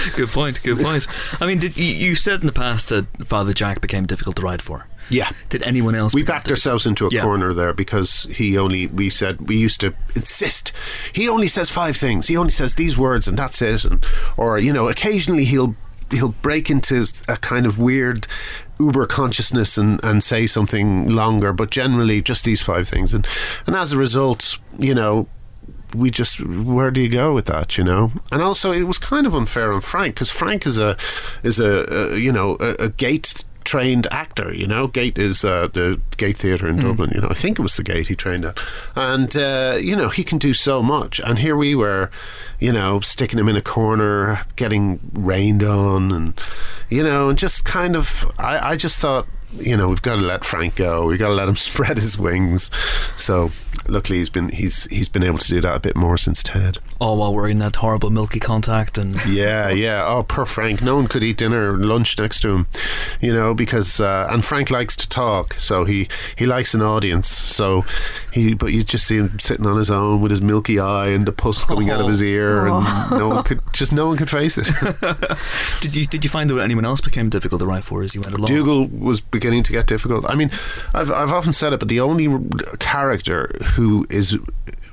[0.15, 0.61] good point.
[0.63, 1.07] Good point.
[1.41, 4.41] I mean, did you, you said in the past that Father Jack became difficult to
[4.41, 4.87] write for?
[5.09, 5.29] Yeah.
[5.49, 6.13] Did anyone else?
[6.13, 7.23] We backed ourselves into a yeah.
[7.23, 8.87] corner there because he only.
[8.87, 10.71] We said we used to insist.
[11.13, 12.27] He only says five things.
[12.27, 13.85] He only says these words, and that's it.
[13.85, 14.05] And
[14.37, 15.75] or you know, occasionally he'll
[16.13, 18.27] he'll break into a kind of weird
[18.79, 23.13] uber consciousness and, and say something longer, but generally just these five things.
[23.13, 23.27] And
[23.65, 25.27] and as a result, you know,
[25.93, 29.27] we just where do you go with that you know and also it was kind
[29.27, 30.97] of unfair on frank because frank is a
[31.43, 34.53] is a, a you know a, a, gate trained actor.
[34.53, 36.81] You know, Gate is uh, the Gate Theatre in mm.
[36.81, 37.11] Dublin.
[37.13, 38.57] You know, I think it was the Gate he trained at,
[38.95, 41.19] and uh, you know he can do so much.
[41.19, 42.11] And here we were,
[42.59, 46.39] you know, sticking him in a corner, getting rained on, and
[46.89, 50.21] you know, and just kind of, I, I just thought you know, we've got to
[50.21, 51.05] let Frank go.
[51.07, 52.69] We've got to let him spread his wings.
[53.17, 53.51] So
[53.87, 56.79] luckily, he's been he's he's been able to do that a bit more since Ted.
[57.01, 60.03] Oh, while wearing that horrible milky contact and yeah, yeah.
[60.05, 60.81] Oh, poor Frank.
[60.81, 62.67] No one could eat dinner or lunch next to him,
[63.19, 67.27] you know, because uh, and Frank likes to talk, so he he likes an audience.
[67.27, 67.85] So
[68.31, 71.25] he, but you just see him sitting on his own with his milky eye and
[71.25, 74.29] the pus coming out of his ear, and no one could just no one could
[74.29, 74.67] face it.
[75.81, 78.21] did you did you find that anyone else became difficult to write for as you
[78.21, 78.47] went along?
[78.47, 80.25] Dougal was beginning to get difficult.
[80.29, 80.49] I mean,
[80.93, 82.29] I've I've often said it, but the only
[82.79, 84.37] character who is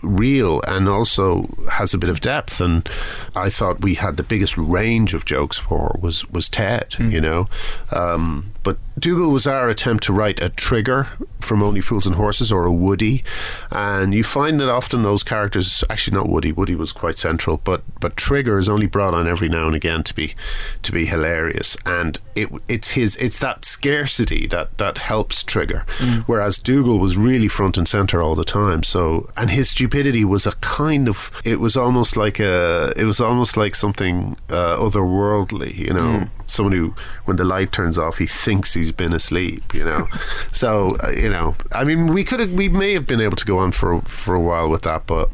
[0.02, 2.88] real and also has a bit of depth and
[3.36, 7.12] I thought we had the biggest range of jokes for was was Ted mm.
[7.12, 7.48] you know
[7.92, 11.08] um, but Dougal was our attempt to write a trigger
[11.40, 13.24] from Only Fools and Horses or a Woody,
[13.72, 16.52] and you find that often those characters actually not Woody.
[16.52, 20.02] Woody was quite central, but but Trigger is only brought on every now and again
[20.02, 20.34] to be
[20.82, 26.22] to be hilarious, and it it's his it's that scarcity that that helps Trigger, mm.
[26.24, 28.82] whereas Dougal was really front and center all the time.
[28.82, 33.20] So and his stupidity was a kind of it was almost like a it was
[33.20, 36.28] almost like something uh, otherworldly, you know, mm.
[36.46, 36.94] someone who
[37.24, 40.04] when the light turns off he thinks he's been asleep, you know.
[40.52, 43.44] so uh, you know, I mean, we could have, we may have been able to
[43.44, 45.30] go on for for a while with that, but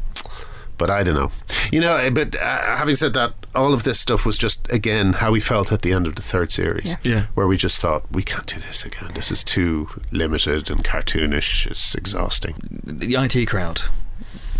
[0.77, 1.31] but I don't know.
[1.71, 5.13] You know, eh, but uh, having said that, all of this stuff was just again
[5.13, 6.97] how we felt at the end of the third series, yeah.
[7.03, 7.25] yeah.
[7.33, 9.11] where we just thought we can't do this again.
[9.13, 11.67] This is too limited and cartoonish.
[11.67, 12.55] It's exhausting.
[12.83, 13.81] The IT crowd.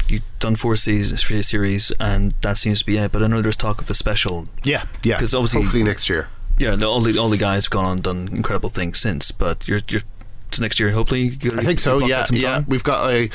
[0.07, 3.11] You've done four seasons, three series, and that seems to be it.
[3.11, 4.45] But I know there's talk of a special.
[4.63, 5.15] Yeah, yeah.
[5.15, 7.91] Because obviously, hopefully next year yeah, the, all the all the guys have gone on
[7.91, 9.31] and done incredible things since.
[9.31, 10.01] But you're you're
[10.51, 11.37] to next year, hopefully.
[11.55, 12.05] I think so.
[12.05, 12.63] Yeah, yeah.
[12.67, 13.29] We've got a.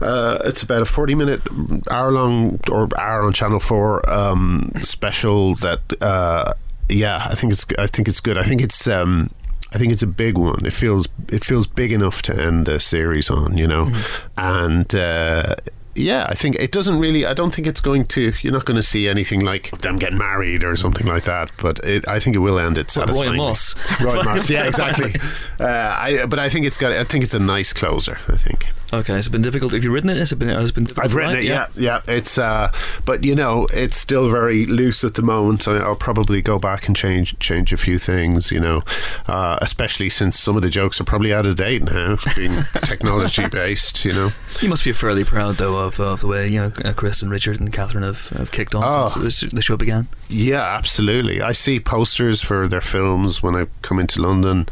[0.00, 1.42] Uh, it's about a forty-minute,
[1.90, 5.80] hour-long or hour on Channel Four um, special that.
[6.00, 6.54] Uh,
[6.88, 7.66] yeah, I think it's.
[7.78, 8.38] I think it's good.
[8.38, 8.86] I think it's.
[8.86, 9.30] Um,
[9.72, 10.64] I think it's a big one.
[10.64, 14.28] It feels it feels big enough to end the series on, you know, mm-hmm.
[14.38, 15.56] and uh,
[15.94, 17.24] yeah, I think it doesn't really.
[17.24, 18.32] I don't think it's going to.
[18.40, 21.50] You're not going to see anything like them getting married or something like that.
[21.60, 23.38] But it, I think it will end it satisfyingly.
[23.38, 24.00] Roy Moss.
[24.00, 24.50] Roy Moss.
[24.50, 25.12] Yeah, exactly.
[25.60, 26.92] Uh, I, but I think it's got.
[26.92, 28.18] I think it's a nice closer.
[28.28, 28.66] I think.
[28.94, 29.72] Okay, has it been difficult?
[29.72, 30.16] Have you written it?
[30.16, 30.48] Has it been?
[30.48, 31.06] Has it been difficult?
[31.06, 31.44] I've written it.
[31.44, 32.00] Yeah, yeah.
[32.06, 32.14] yeah.
[32.14, 32.38] It's.
[32.38, 32.72] Uh,
[33.04, 35.66] but you know, it's still very loose at the moment.
[35.66, 38.50] I, will probably go back and change change a few things.
[38.50, 38.82] You know,
[39.26, 43.48] uh, especially since some of the jokes are probably out of date now, being technology
[43.48, 44.04] based.
[44.04, 44.32] You know.
[44.60, 47.30] You must be fairly proud though of, of the way you know uh, Chris and
[47.30, 49.06] Richard and Catherine have, have kicked on oh.
[49.06, 50.06] since the show began.
[50.28, 51.42] Yeah, absolutely.
[51.42, 54.68] I see posters for their films when I come into London,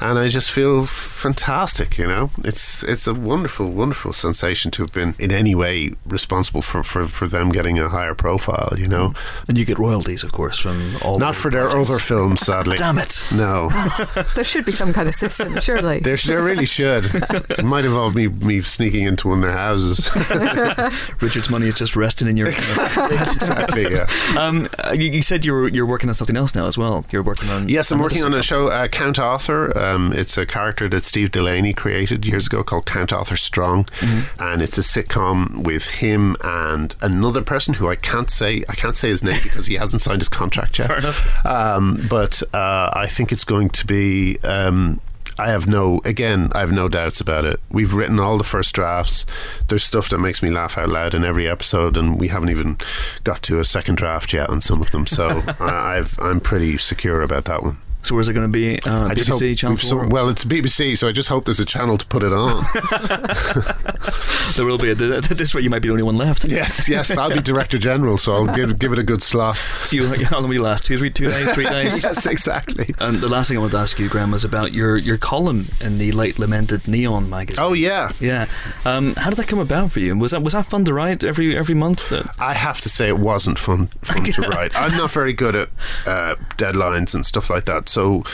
[0.00, 1.98] and I just feel fantastic.
[1.98, 6.62] You know, it's it's a wonderful, wonderful sensation to have been in any way responsible
[6.62, 8.72] for, for, for them getting a higher profile.
[8.76, 9.14] You know,
[9.48, 11.18] and you get royalties, of course, from all.
[11.18, 12.76] Not for their other films, sadly.
[12.76, 13.24] Damn it!
[13.32, 13.68] No,
[14.34, 16.00] there should be some kind of system, surely.
[16.00, 17.04] There, there really should.
[17.04, 20.10] it might involve me me sneaking into one of their houses.
[21.20, 22.48] Richard's money is just resting in your.
[22.48, 23.82] exactly.
[23.90, 24.06] Yeah.
[24.38, 27.04] Um, you, you, said you're you're working on something else now as well.
[27.10, 27.68] You're working on.
[27.68, 29.76] Yes, I'm working on a show, uh, Count Arthur.
[29.76, 34.40] Um, it's a character that Steve Delaney created years ago called Count Arthur Strong, mm-hmm.
[34.40, 38.96] and it's a sitcom with him and another person who I can't say I can't
[38.96, 40.86] say his name because he hasn't signed his contract yet.
[40.86, 41.44] Fair enough.
[41.44, 44.38] Um, but uh, I think it's going to be.
[44.44, 45.00] Um,
[45.36, 47.58] I have no, again, I have no doubts about it.
[47.72, 49.26] We've written all the first drafts.
[49.66, 52.76] There's stuff that makes me laugh out loud in every episode, and we haven't even
[53.24, 55.08] got to a second draft yet on some of them.
[55.08, 57.78] So I've, I'm pretty secure about that one.
[58.02, 58.78] So where's it going to be?
[58.82, 60.08] Uh, I BBC Channel Four.
[60.08, 62.64] well, it's BBC, so I just hope there's a channel to put it on.
[64.56, 64.90] there will be.
[64.90, 66.44] At this rate, you might be the only one left.
[66.44, 67.16] Yes, yes.
[67.16, 69.56] I'll be director general, so I'll give give it a good slot.
[69.84, 70.86] So you, how long will last?
[70.86, 72.02] Two, three, two days, three days.
[72.02, 72.94] yes, exactly.
[72.98, 75.66] And the last thing I want to ask you, Graham, was about your your column
[75.80, 77.64] in the late lamented Neon magazine.
[77.64, 78.46] Oh yeah, yeah.
[78.84, 80.16] Um, how did that come about for you?
[80.16, 82.12] Was that was that fun to write every every month?
[82.38, 84.74] I have to say, it wasn't fun fun to write.
[84.74, 85.68] I'm not very good at
[86.06, 87.88] uh, deadlines and stuff like that.
[87.90, 88.24] So,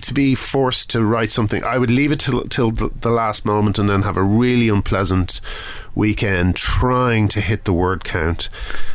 [0.00, 3.78] to be forced to write something, I would leave it till till the last moment
[3.78, 5.40] and then have a really unpleasant
[5.96, 8.48] weekend trying to hit the word count,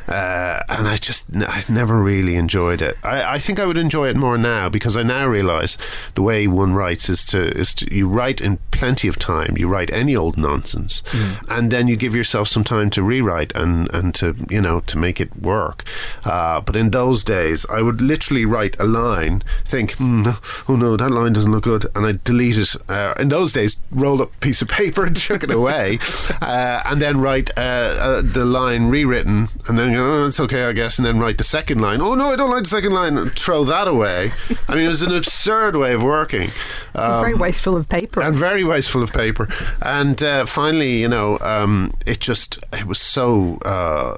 [0.08, 2.96] uh, and I just I never really enjoyed it.
[3.04, 5.78] I, I think I would enjoy it more now because I now realise
[6.14, 9.58] the way one writes is to is to you write in plenty of time.
[9.58, 11.44] You write any old nonsense, mm.
[11.50, 14.98] and then you give yourself some time to rewrite and and to you know to
[14.98, 15.84] make it work.
[16.24, 20.38] Uh, but in those days, I would literally write a line, think, mm,
[20.70, 22.76] oh no, that line doesn't look good, and I delete it.
[22.88, 25.98] Uh, in those days, roll up a piece of paper and chuck it away.
[26.42, 30.66] Uh, and then write uh, uh, the line rewritten, and then go, oh, it's okay,
[30.66, 32.02] I guess, and then write the second line.
[32.02, 33.30] Oh no, I don't like the second line.
[33.30, 34.32] Throw that away.
[34.68, 36.50] I mean, it was an absurd way of working.
[36.94, 38.22] Um, very wasteful of paper.
[38.22, 39.48] and very wasteful of paper.
[39.82, 44.18] And uh, finally, you know, um, it just it was so uh,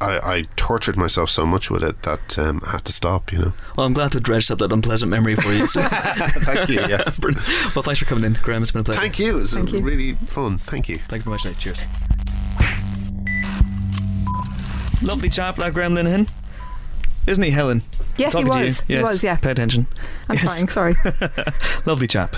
[0.00, 3.32] I, I tortured myself so much with it that um, I had to stop.
[3.32, 3.52] You know.
[3.76, 5.66] Well, I'm glad to dredge up that unpleasant memory for you.
[5.78, 5.82] So.
[5.82, 6.80] Thank you.
[6.88, 7.20] Yes.
[7.20, 7.46] Brilliant.
[7.76, 8.62] well, thanks for coming in, Graham.
[8.62, 9.00] It's been a pleasure.
[9.00, 9.36] Thank you.
[9.36, 9.80] It was Thank you.
[9.80, 10.58] really fun.
[10.58, 10.96] Thank you.
[11.08, 11.58] Thank you very much, Nate.
[11.58, 11.82] Cheers.
[15.02, 16.28] Lovely chap, that Graham Linehan.
[17.26, 17.82] Isn't he, Helen?
[18.16, 18.64] yes, he Talking to you.
[18.66, 18.80] was.
[18.82, 19.02] He Yes.
[19.02, 19.22] was.
[19.22, 19.36] Yeah.
[19.36, 19.86] Pay attention.
[20.28, 20.44] I'm Yes.
[20.44, 20.68] trying.
[20.68, 20.94] Sorry.
[21.86, 22.36] Lovely chap.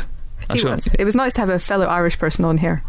[0.49, 0.89] I He shall- was.
[0.99, 2.83] It was nice to have a fellow Irish person on here.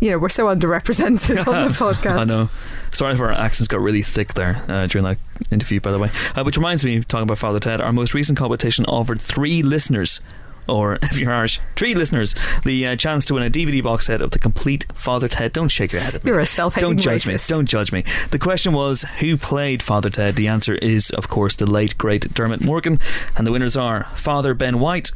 [0.00, 2.18] You know, we're so underrepresented on the podcast.
[2.20, 2.48] I know.
[2.90, 5.18] Sorry if our accents got really thick there uh, during that
[5.50, 6.10] interview, by the way.
[6.34, 10.20] Uh, which reminds me, talking about Father Ted, our most recent competition offered three listeners,
[10.68, 12.34] or if you're Irish, three listeners,
[12.64, 15.52] the uh, chance to win a DVD box set of the complete Father Ted.
[15.52, 16.30] Don't shake your head at me.
[16.30, 17.50] You're a self-hating Don't judge racist.
[17.50, 17.54] me.
[17.54, 18.04] Don't judge me.
[18.30, 20.36] The question was who played Father Ted?
[20.36, 22.98] The answer is, of course, the late great Dermot Morgan,
[23.36, 25.10] and the winners are Father Ben White,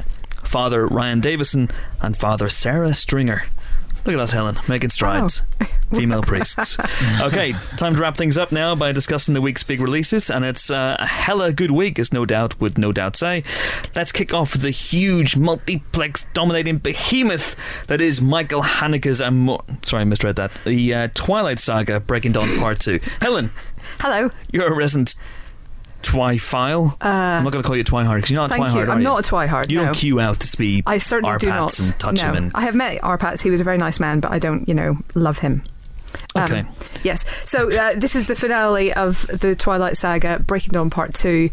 [0.44, 1.68] Father Ryan Davison,
[2.00, 3.44] and Father Sarah Stringer.
[4.06, 5.42] Look at us, Helen, making strides.
[5.92, 6.76] Female priests.
[7.20, 10.70] Okay, time to wrap things up now by discussing the week's big releases, and it's
[10.70, 13.42] uh, a hella good week, as no doubt would no doubt say.
[13.94, 19.22] Let's kick off with the huge multiplex dominating behemoth that is Michael Haneke's.
[19.32, 20.52] Mo- sorry, I misread that.
[20.64, 23.00] The uh, Twilight Saga Breaking Dawn Part 2.
[23.20, 23.50] Helen,
[24.00, 24.30] Hello.
[24.52, 24.76] you're a
[26.08, 26.96] resident Twi-file.
[27.00, 28.86] I'm not going to call you a Twihard because you're not a Uh, Thank Twihard.
[28.86, 28.92] you.
[28.92, 29.04] I'm you?
[29.04, 29.70] not a twihard.
[29.70, 29.84] You no.
[29.86, 31.78] don't queue out to speed I certainly do not.
[31.78, 32.28] and touch no.
[32.28, 33.42] him and I have met RPattz.
[33.42, 35.62] He was a very nice man, but I don't, you know, love him.
[36.34, 36.64] Um, Okay.
[37.02, 37.24] Yes.
[37.48, 41.50] So uh, this is the finale of the Twilight Saga, Breaking Dawn Part Two.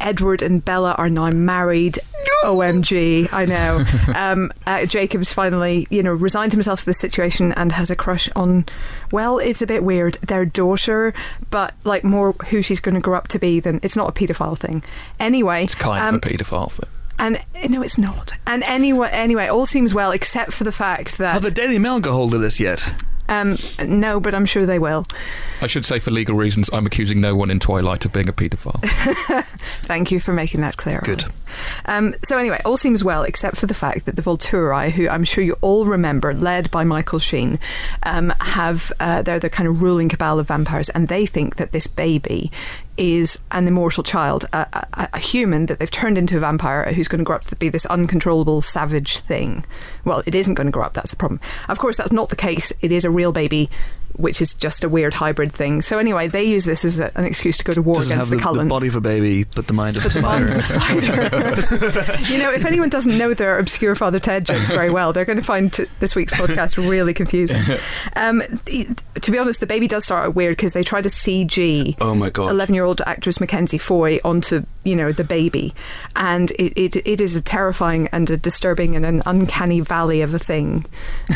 [0.00, 1.98] Edward and Bella are now married.
[2.44, 3.84] OMG, I know.
[4.14, 8.28] Um, uh, Jacob's finally, you know, resigned himself to the situation and has a crush
[8.34, 8.66] on,
[9.12, 11.14] well, it's a bit weird, their daughter,
[11.50, 14.12] but like more who she's going to grow up to be than it's not a
[14.12, 14.82] paedophile thing.
[15.20, 16.88] Anyway, It's kind um, of a paedophile thing.
[17.18, 18.32] and uh, no, it's not.
[18.46, 22.00] And anyway, anyway, all seems well except for the fact that Have the Daily Mail
[22.00, 22.92] got hold of this yet?
[23.30, 23.56] Um,
[23.86, 25.04] no, but I'm sure they will.
[25.62, 28.32] I should say, for legal reasons, I'm accusing no one in Twilight of being a
[28.32, 28.80] paedophile.
[29.82, 31.00] Thank you for making that clear.
[31.04, 31.24] Good.
[31.86, 35.24] Um, so anyway, all seems well except for the fact that the Volturi, who I'm
[35.24, 37.60] sure you all remember, led by Michael Sheen,
[38.02, 41.70] um, have uh, they're the kind of ruling cabal of vampires, and they think that
[41.70, 42.50] this baby
[43.00, 47.08] is an immortal child, a, a, a human that they've turned into a vampire who's
[47.08, 49.64] going to grow up to be this uncontrollable savage thing.
[50.04, 50.92] Well, it isn't going to grow up.
[50.92, 51.40] That's the problem.
[51.70, 52.74] Of course, that's not the case.
[52.82, 53.70] It is a real baby.
[54.20, 55.82] Which is just a weird hybrid thing.
[55.82, 58.14] So anyway, they use this as a, an excuse to go to war Does it
[58.16, 58.68] have against the, the Cullens.
[58.68, 61.20] the body of a baby, but the mind of a But the of spider?
[61.22, 62.22] spider.
[62.32, 65.38] you know, if anyone doesn't know their obscure Father Ted jokes very well, they're going
[65.38, 67.60] to find t- this week's podcast really confusing.
[68.16, 68.88] Um, the,
[69.22, 72.14] to be honest, the baby does start out weird because they try to CG Oh
[72.14, 72.50] my god.
[72.50, 75.74] 11 year old actress Mackenzie Foy onto, you know, the baby.
[76.16, 80.34] And it, it, it is a terrifying and a disturbing and an uncanny valley of
[80.34, 80.84] a thing.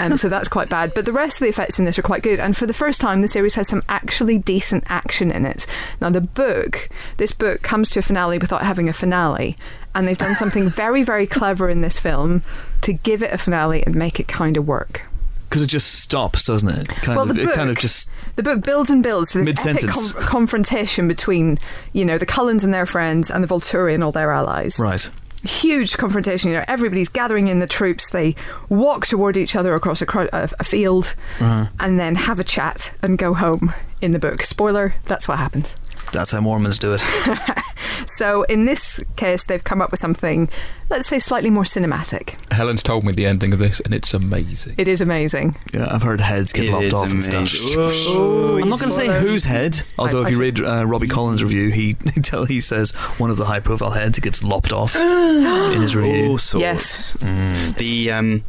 [0.01, 0.93] Um, so that's quite bad.
[0.95, 2.41] But the rest of the effects in this are quite good.
[2.41, 5.66] And for the first time, the series has some actually decent action in it.
[6.01, 9.57] Now, the book, this book comes to a finale without having a finale.
[9.95, 12.43] And they've done something very, very clever in this film
[12.83, 15.07] to give it a finale and make it kind of work.
[15.49, 16.89] Because it just stops, doesn't it?
[16.89, 18.11] Kind Well, of, the it kind of book- just.
[18.35, 21.59] The book builds and builds to this epic com- confrontation between,
[21.93, 24.81] you know, the Cullens and their friends and the Volturi and all their allies.
[24.81, 25.09] Right.
[25.45, 26.51] Huge confrontation.
[26.51, 28.11] You know, everybody's gathering in the troops.
[28.11, 28.34] They
[28.68, 31.66] walk toward each other across a, cro- a, a field Uh-huh.
[31.80, 33.72] and then have a chat and go home.
[34.01, 35.76] In the book, spoiler, that's what happens.
[36.15, 37.03] That's how Mormons do it.
[38.07, 40.49] So in this case, they've come up with something,
[40.91, 42.37] let's say, slightly more cinematic.
[42.53, 44.75] Helen's told me the ending of this, and it's amazing.
[44.79, 45.57] It is amazing.
[45.73, 47.41] Yeah, I've heard heads get It lopped is off and stuff.
[47.41, 48.62] amazing.
[48.62, 51.43] I'm not going to say whose head, although I if you read uh, Robbie Collin's
[51.43, 55.81] review, he he, tell, he says one of the high-profile heads gets lopped off in
[55.81, 56.31] his review.
[56.31, 56.62] All sorts.
[56.62, 57.17] Yes.
[57.21, 57.77] Mm.
[57.77, 58.45] The um,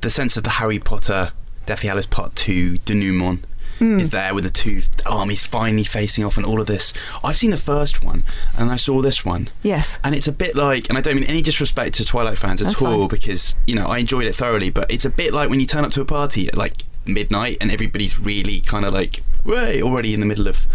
[0.00, 1.30] the sense of the Harry Potter
[1.66, 3.44] Deathly Hallows Part Two denouement
[3.84, 4.00] Hmm.
[4.00, 6.94] is there with the two armies finally facing off and all of this.
[7.22, 8.22] I've seen the first one
[8.56, 9.50] and I saw this one.
[9.62, 9.98] Yes.
[10.02, 12.68] And it's a bit like, and I don't mean any disrespect to Twilight fans at
[12.68, 13.08] That's all, fine.
[13.08, 14.70] because you know I enjoyed it thoroughly.
[14.70, 17.58] But it's a bit like when you turn up to a party at like midnight
[17.60, 20.66] and everybody's really kind of like way already in the middle of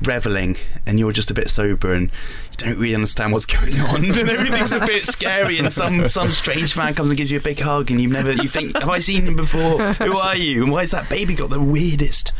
[0.00, 2.10] reveling and you're just a bit sober and
[2.58, 6.76] don't really understand what's going on and everything's a bit scary and some some strange
[6.76, 8.98] man comes and gives you a big hug and you've never you think have I
[8.98, 12.32] seen him before who are you and why has that baby got the weirdest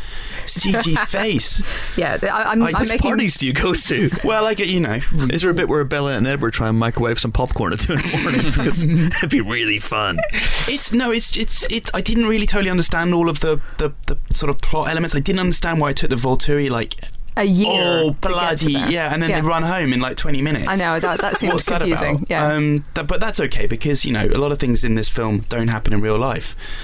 [0.45, 1.61] CG face
[1.97, 3.09] Yeah, I, I'm, Like, I'm which making.
[3.11, 4.09] parties do you go to?
[4.23, 4.99] well I get you know
[5.31, 7.93] Is there a bit where Bella and Edward try and microwave some popcorn at two
[7.93, 8.51] in the morning?
[8.59, 10.19] Because it'd be really fun.
[10.67, 11.89] It's no, it's it's it's.
[11.93, 15.15] I didn't really totally understand all of the, the, the sort of plot elements.
[15.15, 16.95] I didn't understand why I took the Volturi like
[17.37, 17.67] a year.
[17.71, 19.41] oh to get to bloody yeah, and then Yeah.
[19.41, 20.67] they run home in like twenty minutes.
[20.67, 22.15] I know that that seems What's that confusing.
[22.17, 22.29] about?
[22.29, 22.47] Yeah.
[22.53, 25.39] Um, th- but that's okay because you know a lot of things in this film
[25.49, 26.55] don't happen in real life.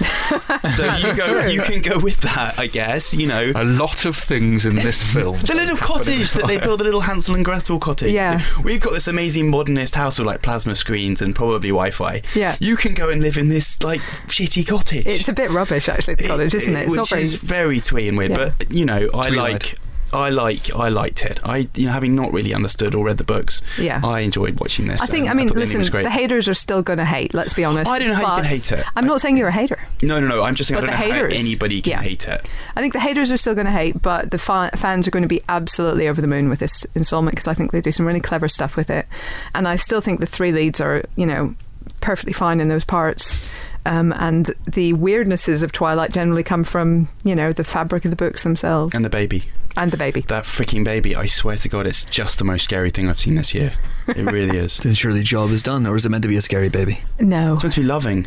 [0.76, 1.50] so you go, true.
[1.50, 3.12] you can go with that, I guess.
[3.14, 3.52] You know.
[3.54, 5.38] A lot of things in this film.
[5.40, 8.12] The little cottage that they build, the little Hansel and Gretel cottage.
[8.12, 8.40] Yeah.
[8.64, 12.22] We've got this amazing modernist house with like plasma screens and probably Wi Fi.
[12.34, 12.56] Yeah.
[12.60, 15.06] You can go and live in this like shitty cottage.
[15.06, 16.14] it's a bit rubbish, actually.
[16.16, 16.82] The cottage, isn't it?
[16.82, 17.22] It's Which not very.
[17.22, 18.48] is very twee and weird, Yeah.
[18.58, 19.36] but you know, I Twee-eyed.
[19.52, 19.78] like.
[20.16, 21.38] I like I liked it.
[21.44, 24.00] I you know having not really understood or read the books, Yeah.
[24.02, 25.00] I enjoyed watching this.
[25.02, 25.26] I think.
[25.26, 26.02] um, I mean, ending listen.
[26.02, 27.34] The haters are still going to hate.
[27.34, 27.90] Let's be honest.
[27.90, 28.84] I don't know how you can hate it.
[28.96, 29.78] I'm not saying you're a hater.
[30.02, 30.42] no, no, no.
[30.42, 32.02] I'm just saying But I don't know haters- how anybody can yeah.
[32.02, 32.48] hate it.
[32.76, 35.22] I think the haters are still going to hate, but the fa- fans are going
[35.22, 38.06] to be absolutely over the moon with this installment because I think they do some
[38.06, 39.06] really clever stuff with it,
[39.54, 41.54] and I still think the three leads are, you know,
[42.00, 43.48] perfectly fine in those parts.
[43.84, 48.16] Um, and the weirdnesses of Twilight generally come from, you know, the fabric of the
[48.16, 49.44] books themselves And the baby,
[49.76, 50.22] the baby.
[50.22, 51.14] that freaking baby.
[51.14, 53.74] I swear to God, it's just the most scary thing I've seen this year.
[54.08, 54.78] It really is.
[54.86, 57.00] Then surely the job is done, or is it meant to be a scary baby?
[57.20, 57.54] No.
[57.54, 58.26] It's meant to be loving.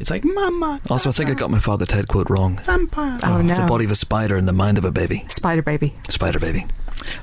[0.00, 0.80] It's like mama.
[0.90, 2.58] Also, I think I got my Father Ted quote wrong.
[2.64, 3.18] vampire.
[3.22, 3.50] Oh, no.
[3.50, 5.24] It's the body of a spider and the mind of a baby.
[5.28, 5.94] Spider baby.
[6.08, 6.64] Spider baby.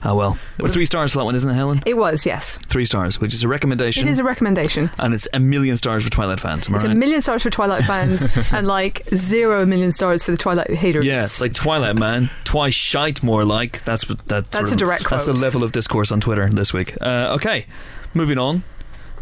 [0.03, 0.37] Ah, well.
[0.57, 1.81] But three stars for that one, isn't it, Helen?
[1.85, 2.57] It was, yes.
[2.67, 4.07] Three stars, which is a recommendation.
[4.07, 4.89] It is a recommendation.
[4.99, 6.67] and it's a million stars for Twilight fans.
[6.67, 8.23] Am I It's a million stars for Twilight fans
[8.53, 11.05] and like zero million stars for the Twilight haters.
[11.05, 13.83] Yeah, it's like Twilight Man, twice shite more like.
[13.83, 14.55] That's what that's.
[14.57, 16.95] A of- direct That's the level of discourse on Twitter this week.
[17.01, 17.65] Uh, okay,
[18.13, 18.63] moving on.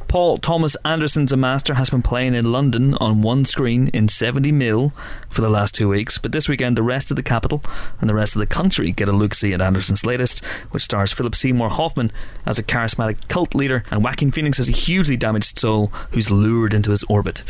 [0.10, 4.52] Paul Thomas Anderson's A Master has been playing in London on one screen in 70
[4.52, 4.90] mil
[5.30, 7.64] for the last two weeks, but this weekend the rest of the capital
[8.02, 11.14] and the rest of the country get a look see at Anderson's latest, which stars
[11.14, 12.12] Philip Seymour Hoffman
[12.44, 16.74] as a charismatic cult leader and Joaquin Phoenix as a hugely damaged soul who's lured
[16.74, 17.44] into his orbit.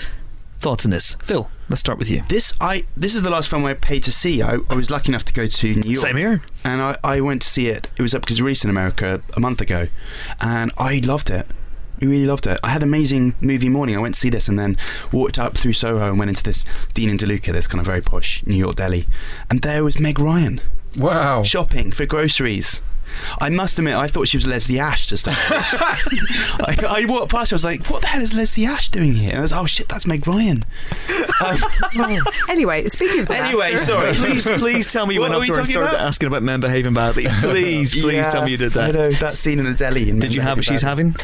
[0.60, 1.16] Thoughts on this?
[1.24, 2.24] Phil, let's start with you.
[2.28, 4.42] This I this is the last film I paid to see.
[4.42, 6.06] I, I was lucky enough to go to New York.
[6.06, 6.42] Same here.
[6.66, 7.88] and I, I went to see it.
[7.98, 9.88] It was up because it released in America a month ago,
[10.42, 11.48] and I loved it.
[12.02, 12.60] I really loved it.
[12.64, 13.96] I had an amazing movie morning.
[13.96, 14.78] I went to see this and then
[15.12, 18.02] walked up through Soho and went into this Dean and DeLuca, this kind of very
[18.02, 19.06] posh New York deli,
[19.50, 20.62] and there was Meg Ryan
[20.98, 21.44] Wow.
[21.44, 22.82] shopping for groceries.
[23.42, 25.38] I must admit, I thought she was Leslie Ash to start.
[25.50, 29.14] I, I walked past her, I was like, what the hell is Leslie Ash doing
[29.14, 29.30] here?
[29.32, 30.66] And I was oh shit, that's Meg Ryan.
[31.42, 31.58] Um,
[32.50, 34.14] Anyway, speaking of the anyway, master, sorry.
[34.14, 36.02] Please, please tell me you What went are up we to her and started about?
[36.08, 37.28] asking about men behaving badly.
[37.40, 38.90] Please, please Yeah, tell me you did that.
[38.90, 38.98] I that.
[38.98, 40.10] know, that scene in the deli.
[40.10, 41.16] And Did you have what she's having?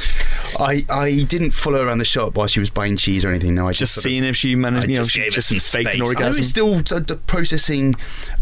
[0.60, 3.56] I, I didn't follow her around the shop while she was buying cheese or anything.
[3.56, 5.20] No, I just, Just sort of- seeing if she managed, I you know, just she
[5.22, 6.02] gave just some faked an space.
[6.02, 6.40] I orgasm.
[6.40, 7.96] was still t- t- processing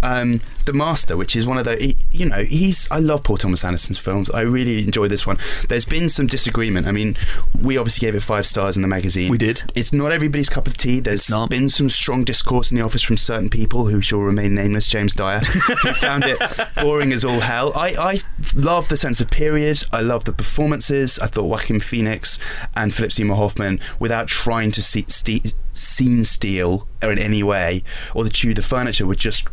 [0.04, 2.90] um, the Master, which is one of the he, you know he's.
[2.92, 4.30] I love Paul Thomas Anderson's films.
[4.32, 5.38] I really enjoy this one.
[5.70, 6.88] There's been some disagreement.
[6.88, 7.16] I mean,
[7.62, 9.30] we obviously gave it five stars in the magazine.
[9.30, 9.64] We did.
[9.76, 11.00] It's not everybody's cup of tea.
[11.00, 14.88] There's been some strong discourse in the office from certain people who shall remain nameless.
[14.88, 16.40] James Dyer, who found it
[16.78, 17.72] boring as all hell.
[17.76, 18.20] I I
[18.56, 19.84] love the sense of period.
[19.92, 21.20] I love the performances.
[21.20, 22.40] I thought Joaquin Phoenix
[22.76, 27.84] and Philip Seymour Hoffman, without trying to see, ste- scene steal or in any way,
[28.14, 29.48] or to chew the furniture, were just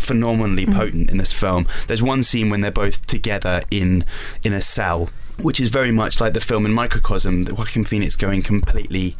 [0.00, 1.66] phenomenally potent in this film.
[1.86, 4.04] There's one scene when they're both together in
[4.42, 7.44] in a cell, which is very much like the film in Microcosm.
[7.44, 9.16] that Joaquin Phoenix going completely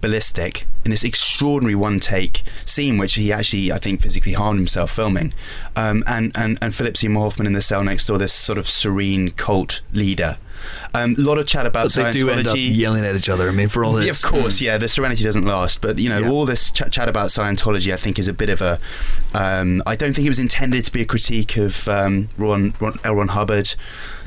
[0.00, 4.90] ballistic in this extraordinary one take scene, which he actually, I think, physically harmed himself
[4.90, 5.32] filming.
[5.76, 8.68] Um, and, and, and Philip Seymour Hoffman in the cell next door, this sort of
[8.68, 10.36] serene cult leader.
[10.94, 12.76] Um, a lot of chat about But they do end up Scientology.
[12.76, 13.48] yelling at each other.
[13.48, 14.22] I mean, for all Yeah, this.
[14.24, 14.78] of course, yeah.
[14.78, 16.28] The serenity doesn't last, but you know, Yeah.
[16.30, 18.78] all this ch- chat about Scientology, I think, is a bit of a.
[19.34, 22.98] Um, I don't think it was intended to be a critique of um, Ron, Ron,
[23.04, 23.16] L.
[23.16, 23.74] Ron Hubbard,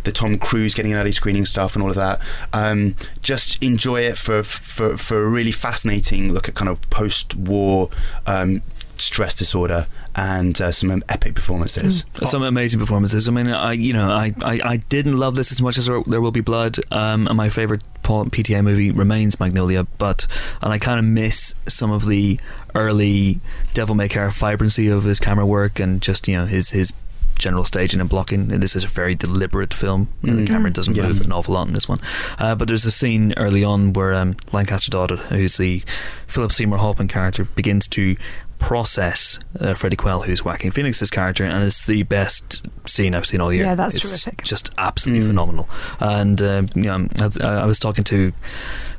[0.04, 2.22] the Tom Cruise getting an early screening stuff, and all of that.
[2.54, 7.90] Um, just enjoy it for for for a really fascinating look at kind of post-war
[8.26, 8.62] um,
[8.98, 9.86] stress disorder
[10.18, 12.04] and uh, some epic performances.
[12.24, 13.28] Some amazing performances.
[13.28, 16.22] I mean, I you know, I, I, I didn't love this as much as There
[16.22, 16.78] Will Be Blood.
[16.92, 20.26] Um, and my favorite Paul PTA movie remains Magnolia, but
[20.64, 22.40] and I kind of miss some of the
[22.76, 23.40] early
[23.74, 26.92] Devil May Care vibrancy of his camera work and just you know his his
[27.38, 28.52] general staging and blocking.
[28.52, 30.08] And this is a very deliberate film.
[30.24, 30.48] Know, The Mm.
[30.48, 31.04] camera doesn't Yeah.
[31.08, 32.00] move an awful lot in this one.
[32.40, 35.84] Uh, but there's a scene early on where um, Lancaster Dodd, who's the
[36.26, 38.16] Philip Seymour Hoffman character, begins to
[38.60, 43.42] process uh, Freddie Quell, who's Joaquin Phoenix's character, and it's the best scene I've seen
[43.42, 43.66] all year.
[43.66, 44.44] Yeah, that's it's terrific.
[44.44, 45.70] Just absolutely phenomenal.
[46.00, 48.34] And um, you know, I, I was talking to.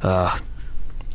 [0.03, 0.39] Uh,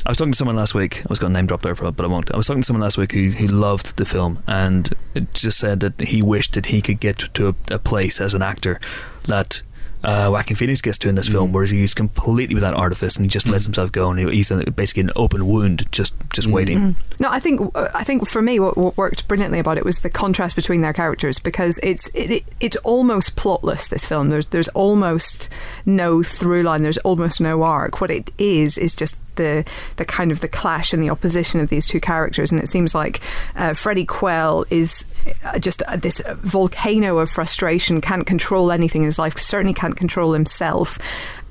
[0.06, 1.00] I was talking to someone last week.
[1.00, 2.34] I was going to name drop there, for, but I won't.
[2.34, 4.91] I was talking to someone last week who, who loved the film and
[5.34, 8.41] just said that he wished that he could get to a, a place as an
[8.41, 8.82] actor
[9.28, 9.62] that
[10.04, 13.30] uh, Joaquin Phoenix gets to in this film, where he's completely without artifice and he
[13.30, 16.95] just lets himself go, and he- he's basically an open wound, just just waiting.
[17.20, 19.99] No, I think uh, I think for me, what, what worked brilliantly about it was
[19.99, 23.88] the contrast between their characters because it's it, it, it's almost plotless.
[23.89, 25.49] This film, there's there's almost
[25.86, 26.84] no through line.
[26.84, 28.01] There's almost no arc.
[28.01, 29.66] What it is is just the
[29.98, 32.94] the kind of the clash and the opposition of these two characters, and it seems
[32.96, 33.22] like
[33.56, 35.06] uh, Freddie Quell is
[35.46, 39.96] uh, just uh, this volcano of frustration, can't control anything in his life, certainly can't
[39.96, 41.00] control himself.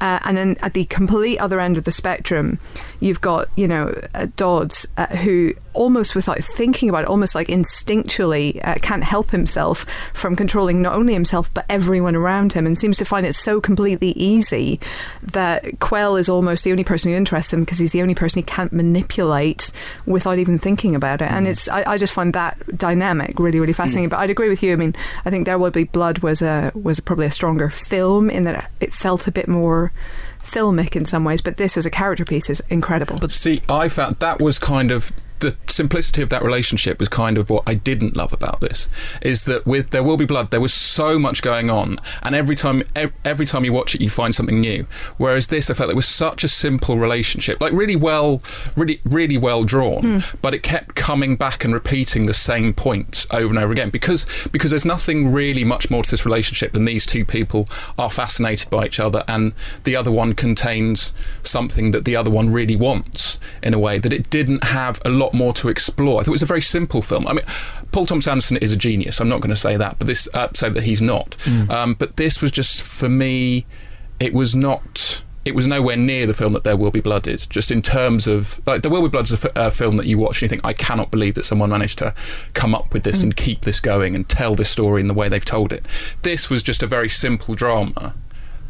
[0.02, 2.58] Uh, and then at the complete other end of the spectrum,
[2.98, 7.46] you've got you know uh, Dodds uh, who almost without thinking about it, almost like
[7.46, 12.76] instinctually uh, can't help himself from controlling not only himself but everyone around him, and
[12.76, 14.80] seems to find it so completely easy
[15.22, 18.40] that Quell is almost the only person who interests him because he's the only person
[18.40, 19.70] he can't manipulate
[20.04, 21.30] without even thinking about it.
[21.30, 24.08] And it's I, I just find that dynamic really really fascinating.
[24.08, 24.72] But I'd agree with you.
[24.72, 28.30] I mean, I think There Will Be Blood was a was probably a stronger film
[28.30, 29.91] in that it felt a bit more
[30.42, 33.18] filmic in some ways, but this as a character piece is incredible.
[33.18, 35.10] But see, I found that was kind of
[35.42, 38.88] the simplicity of that relationship was kind of what I didn't love about this.
[39.20, 42.56] Is that with There Will Be Blood, there was so much going on, and every
[42.56, 42.82] time
[43.24, 44.86] every time you watch it, you find something new.
[45.18, 48.40] Whereas this, I felt it was such a simple relationship, like really well,
[48.76, 50.36] really really well drawn, hmm.
[50.40, 54.48] but it kept coming back and repeating the same points over and over again because
[54.52, 57.68] because there's nothing really much more to this relationship than these two people
[57.98, 61.12] are fascinated by each other, and the other one contains
[61.42, 65.08] something that the other one really wants in a way that it didn't have a
[65.08, 66.20] lot more to explore.
[66.20, 67.26] I thought it was a very simple film.
[67.28, 67.44] I mean,
[67.92, 69.20] Paul Thomas Anderson is a genius.
[69.20, 71.36] I'm not going to say that, but this uh, say that he's not.
[71.70, 73.66] Um, but this was just for me.
[74.20, 75.22] It was not.
[75.44, 77.48] It was nowhere near the film that There Will Be Blood is.
[77.48, 80.06] Just in terms of like, There Will Be Blood is a f- a film that
[80.06, 82.14] you watch and you think, I cannot believe that someone managed to
[82.54, 85.28] come up with this and keep this going and tell this story in the way
[85.28, 85.84] they've told it.
[86.22, 88.14] This was just a very simple drama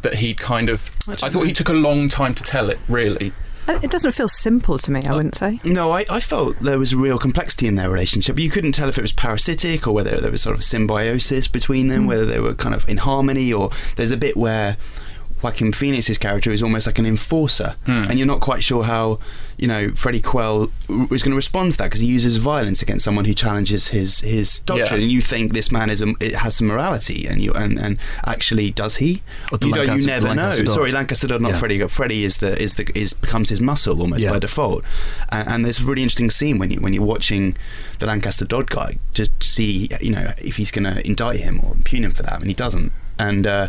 [0.01, 0.89] that he'd kind of.
[1.21, 2.79] I thought he took a long time to tell it.
[2.89, 3.33] Really.
[3.67, 5.59] Uh, It doesn't feel simple to me, I uh, wouldn't say.
[5.63, 8.39] No, I, I felt there was a real complexity in their relationship.
[8.39, 11.87] You couldn't tell if it was parasitic or whether there was sort of symbiosis between
[11.87, 12.07] them, mm.
[12.07, 14.77] whether they were kind of in harmony, or there's a bit where
[15.41, 18.05] Joaquin Phoenix's character is almost like an enforcer, hmm.
[18.09, 19.19] and you're not quite sure how
[19.63, 20.63] you know Freddie Quell
[21.15, 24.19] is going to respond to that because he uses violence against someone who challenges his
[24.19, 25.03] his doctrine, Yeah.
[25.05, 27.97] and you think this man is a, it has some morality, and you and, and
[28.33, 29.21] actually does he?
[29.51, 30.51] Or the You, don't- Lancaster- never know.
[30.63, 30.75] Dog.
[30.79, 31.59] Sorry, Lancaster Dodd, not Yeah.
[31.59, 31.87] Freddie.
[31.87, 34.31] Freddie is the is the is becomes his muscle almost Yeah.
[34.33, 34.83] by default,
[35.29, 37.55] and, and there's a really interesting scene when you when you're watching
[37.99, 41.71] the Lancaster Dodd guy to see you know if he's going to indict him or
[41.73, 42.91] impugn him for that, and he doesn't.
[43.19, 43.67] And uh,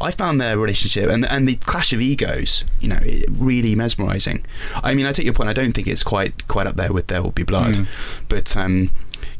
[0.00, 4.44] I found their relationship and and the clash of egos, you know, really mesmerising.
[4.82, 5.50] I mean, I take your point.
[5.50, 7.86] I don't think it's quite quite up there with There Will Be Blood,
[8.28, 8.56] but.
[8.56, 8.90] Um,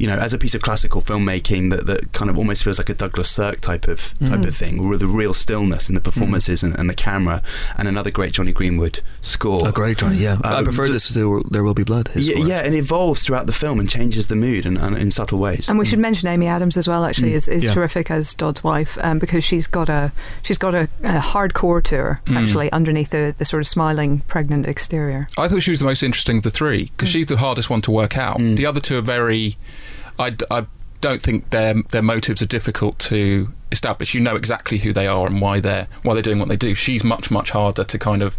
[0.01, 2.89] you know, as a piece of classical filmmaking that, that kind of almost feels like
[2.89, 4.55] a Douglas Sirk type of type of mm.
[4.55, 6.69] thing, with the real stillness in the performances mm.
[6.69, 7.43] and, and the camera,
[7.77, 9.69] and another great Jonny Greenwood score.
[9.69, 10.17] Oh, great, Jonny.
[10.17, 12.09] Yeah, uh, I Um, prefer the- this to There Will- There Will Be Blood.
[12.09, 12.47] his Yeah, score.
[12.47, 15.69] yeah, and evolves throughout the film and changes the mood and, and in subtle ways.
[15.69, 16.03] And we should mm.
[16.09, 17.05] mention Amy Adams as well.
[17.05, 17.75] Actually, is, is Yeah.
[17.75, 21.97] terrific as Dodd's wife um, because she's got a she's got a, a hardcore to
[21.97, 25.29] her actually underneath the, the sort of smiling pregnant exterior.
[25.37, 27.83] I thought she was the most interesting of the three because she's the hardest one
[27.83, 28.39] to work out.
[28.39, 29.57] The other two are very.
[30.21, 30.67] I, I
[31.01, 34.15] don't think their their motives are difficult to establish.
[34.15, 36.75] You know exactly who they are and why they're why they're doing what they do.
[36.75, 38.37] She's much much harder to kind of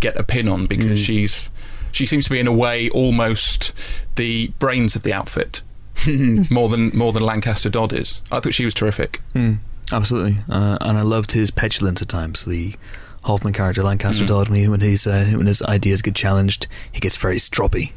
[0.00, 1.50] get a pin on because she's
[1.90, 3.72] she seems to be in a way almost
[4.16, 5.62] the brains of the outfit
[6.50, 8.22] more than more than Lancaster Dodd is.
[8.30, 9.20] I thought she was terrific.
[9.34, 9.58] Mm,
[9.92, 12.44] absolutely, uh, and I loved his petulance at times.
[12.44, 12.74] The
[13.24, 17.00] Hoffman character, Lancaster Dodd, when, he, when his uh, when his ideas get challenged, he
[17.00, 17.92] gets very stroppy.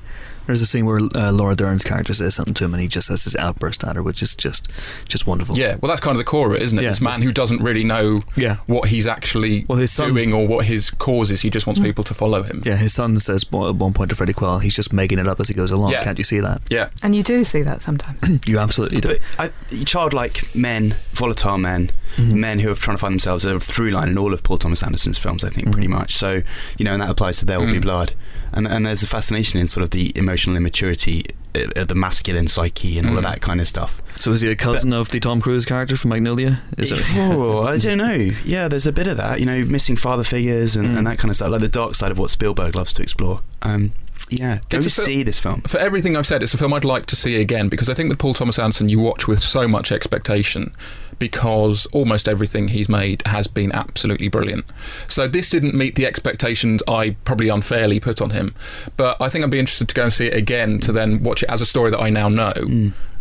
[0.45, 3.09] There's a scene where uh, Laura Dern's character says something to him, and he just
[3.09, 4.69] has this outburst at her, which is just
[5.07, 5.57] just wonderful.
[5.57, 6.83] Yeah, well, that's kind of the core of it, isn't it?
[6.83, 8.57] Yeah, this man who doesn't really know Yeah.
[8.67, 11.41] what he's actually Well, his son's- doing or what his cause is.
[11.41, 11.83] He just wants mm.
[11.83, 12.61] people to follow him.
[12.65, 15.27] Yeah, his son says bo- at one point to Freddie Quell, he's just making it
[15.27, 15.91] up as he goes along.
[15.91, 16.03] Yeah.
[16.03, 16.61] Can't you see that?
[16.69, 16.89] Yeah.
[17.03, 18.19] And you do see that sometimes.
[18.45, 19.15] You absolutely do.
[19.39, 19.49] I,
[19.85, 22.39] childlike men, volatile men, mm-hmm.
[22.39, 24.57] men who are trying to find themselves are a through line in all of Paul
[24.57, 25.97] Thomas Anderson's films, I think, pretty mm-hmm.
[25.97, 26.15] much.
[26.15, 26.41] So,
[26.77, 27.81] you know, and that applies to There Will Be mm.
[27.81, 28.13] Blood.
[28.55, 31.25] And, and there's a fascination in sort of the emotional immaturity,
[31.55, 34.01] uh, the masculine psyche, and all of that kind of stuff.
[34.15, 36.61] So is he a cousin of the Tom Cruise character from Magnolia?
[36.77, 37.01] Is it?
[37.15, 38.29] Oh, I don't know.
[38.45, 40.97] Yeah, there's a bit of that, you know, missing father figures and, Mm.
[40.99, 43.41] and that kind of stuff, like the dark side of what Spielberg loves to explore.
[43.61, 43.91] Um,
[44.29, 45.61] Yeah, go It's see fil- this film.
[45.67, 48.09] For everything I've said, it's a film I'd like to see again because I think
[48.09, 50.73] that Paul Thomas Anderson you watch with so much expectation
[51.19, 54.65] because almost everything he's made has been absolutely brilliant.
[55.07, 58.53] So this didn't meet the expectations I probably unfairly put on him.
[58.97, 61.43] But I think I'd be interested to go and see it again to then watch
[61.43, 62.53] it as a story that I now know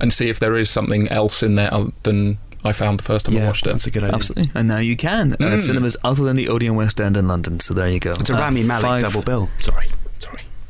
[0.01, 1.71] and see if there is something else in there
[2.03, 3.71] than I found the first time I watched it.
[3.71, 4.15] that's a good idea.
[4.15, 4.51] Absolutely.
[4.55, 5.35] And now you can.
[5.39, 5.69] And it's Mm.
[5.69, 7.61] cinemas other than the Odeon West End in London.
[7.61, 8.13] So there you go.
[8.13, 9.51] It's a Uh, Rami Malek five- double bill.
[9.59, 9.89] Sorry, sorry.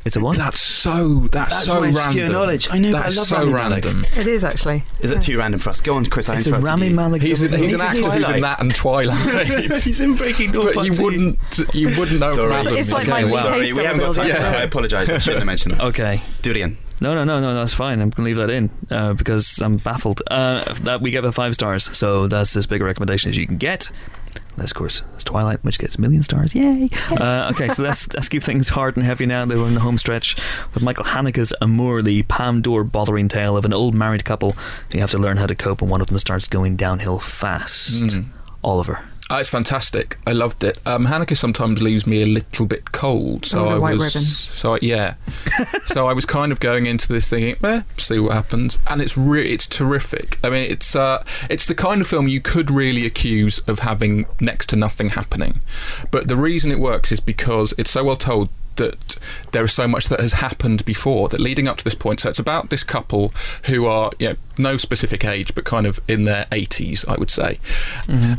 [0.05, 0.37] It's a what?
[0.37, 2.31] That's so that's, That's so my obscure random.
[2.31, 2.67] knowledge.
[2.71, 3.85] I know, but I That's love so Rami Malek.
[3.85, 4.05] random.
[4.15, 4.83] It is actually.
[4.99, 5.81] Is it too random for us?
[5.81, 6.29] Go on, Chris.
[6.29, 6.89] I It's a interrupted Rami.
[6.93, 9.77] Malek He's, double an, he's an actor who's in that and Twilight.
[9.81, 10.71] He's in Breaking Dawn.
[10.75, 11.39] but you wouldn't
[11.73, 12.63] you wouldn't know Sorry.
[12.63, 13.41] from It's, it's like Okay, my wow.
[13.43, 14.27] Sorry, we haven't got time.
[14.27, 14.43] building.
[14.43, 15.09] I apologise.
[15.09, 15.81] I shouldn't have mentioned that.
[15.85, 16.21] Okay.
[16.43, 16.77] Do it again.
[17.01, 17.99] No, no, no, no, that's fine.
[17.99, 20.21] I'm going to leave that in uh, because I'm baffled.
[20.31, 23.45] Uh, that we gave it five stars, so that's as big a recommendation as you
[23.45, 23.89] can get.
[24.55, 26.55] Unless, of course, it's Twilight, which gets a million stars.
[26.55, 26.89] Yay!
[27.15, 29.45] Uh, okay, so let's let's keep things hard and heavy now.
[29.45, 30.35] They were in the home stretch
[30.73, 34.55] with Michael Haneke's Amour, the Palme d'Or bothering tale of an old married couple
[34.91, 38.03] who have to learn how to cope when one of them starts going downhill fast.
[38.03, 38.25] Mm.
[38.63, 39.07] Oliver.
[39.29, 40.17] Oh, it's fantastic.
[40.27, 40.77] I loved it.
[40.85, 44.27] Um, Haneke sometimes leaves me a little bit cold, so I white was ribbon.
[44.27, 45.15] so I, yeah.
[45.85, 49.17] so I was kind of going into this thinking, eh, see what happens, and it's
[49.17, 50.37] re- it's terrific.
[50.43, 54.25] I mean, it's uh, it's the kind of film you could really accuse of having
[54.39, 55.61] next to nothing happening,
[56.11, 59.17] but the reason it works is because it's so well told that
[59.51, 62.19] there is so much that has happened before that leading up to this point.
[62.19, 63.33] So it's about this couple
[63.65, 67.29] who are, you know, no specific age, but kind of in their 80s, I would
[67.29, 67.59] say.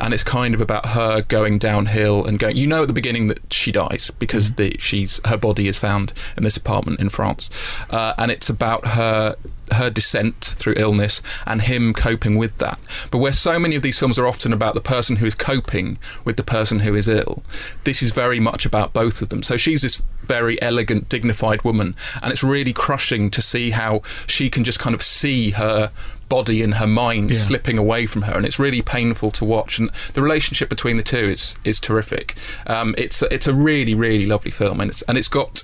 [0.01, 2.57] And it's kind of about her going downhill and going.
[2.57, 6.13] You know, at the beginning that she dies because the, she's her body is found
[6.37, 7.51] in this apartment in France,
[7.91, 9.37] uh, and it's about her
[9.73, 12.79] her descent through illness and him coping with that.
[13.11, 15.99] But where so many of these films are often about the person who is coping
[16.25, 17.43] with the person who is ill,
[17.85, 19.43] this is very much about both of them.
[19.43, 24.51] So she's this very elegant, dignified woman, and it's really crushing to see how she
[24.51, 25.91] can just kind of see her
[26.29, 27.39] body and her mind Yeah.
[27.39, 29.79] slipping away from her, and it's really painful to watch.
[29.79, 32.35] And the relationship between the two is is terrific.
[32.67, 35.63] Um, it's it's a really really lovely film, and it's and it's got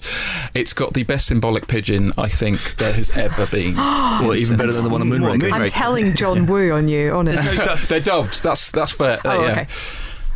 [0.55, 3.77] it's got the best symbolic pigeon I think there has ever been.
[4.23, 5.51] Well, even better than the one on What, Moonraker.
[5.51, 5.63] Moonraker?
[5.63, 7.89] I'm telling John Woo on you, honest.
[7.89, 8.41] They're doves.
[8.43, 9.19] That's that's fair.
[9.19, 9.51] Uh, Oh, yeah.
[9.53, 9.67] okay.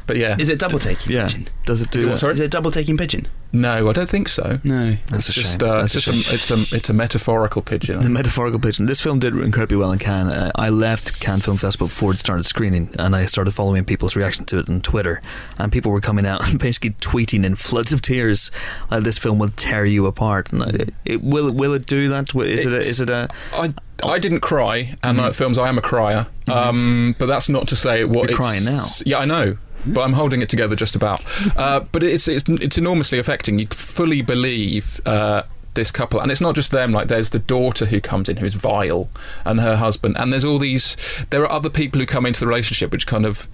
[0.06, 1.24] But yeah, Is it double taking Yeah.
[1.26, 1.48] pigeon?
[1.64, 2.18] Does it do Is it what, it?
[2.18, 2.32] sorry?
[2.34, 3.26] Is it double taking pigeon?
[3.52, 4.60] no, I don't think so.
[4.64, 4.96] No.
[5.08, 5.68] That's a it's just shame.
[5.70, 8.00] uh, That's it's a just a, it's a it's a metaphorical pigeon.
[8.00, 8.86] The metaphorical pigeon.
[8.86, 10.28] This film did incredibly well in Cannes.
[10.30, 14.14] Uh, I left Cannes Film Festival before it started screening, and I started following people's
[14.14, 15.22] reaction to it on Twitter.
[15.58, 18.50] And people were coming out and basically tweeting in floods of tears,
[18.90, 22.34] like "This film will tear you apart." And I- it, will will it do that?
[22.34, 23.72] Is it a, It's- is it a I
[24.04, 26.26] I didn't cry, and like films, I am a crier.
[26.48, 28.84] Um, but that's not to say what You're it's, crying now.
[29.06, 29.56] Yeah, I know.
[29.86, 31.22] But I'm holding it together just about.
[31.56, 33.58] Uh, but it's, it's it's enormously affecting.
[33.58, 35.44] You fully believe uh,
[35.76, 36.92] this couple, and it's not just them.
[36.92, 39.08] Like there's the daughter who comes in who's vile,
[39.44, 40.96] and her husband, and there's all these.
[41.30, 43.48] There are other people who come into the relationship, which kind of,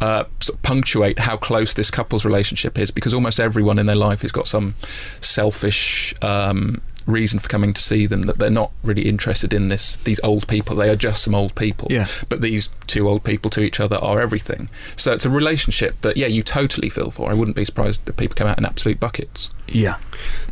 [0.00, 3.96] uh, sort of punctuate how close this couple's relationship is, because almost everyone in their
[3.96, 4.74] life has got some
[5.20, 6.12] selfish.
[6.22, 10.20] Um, reason for coming to see them that they're not really interested in this these
[10.22, 12.06] old people they are just some old people Yeah.
[12.28, 16.16] but these two old people to each other are everything so it's a relationship that
[16.16, 19.00] yeah you totally feel for i wouldn't be surprised if people come out in absolute
[19.00, 19.96] buckets yeah?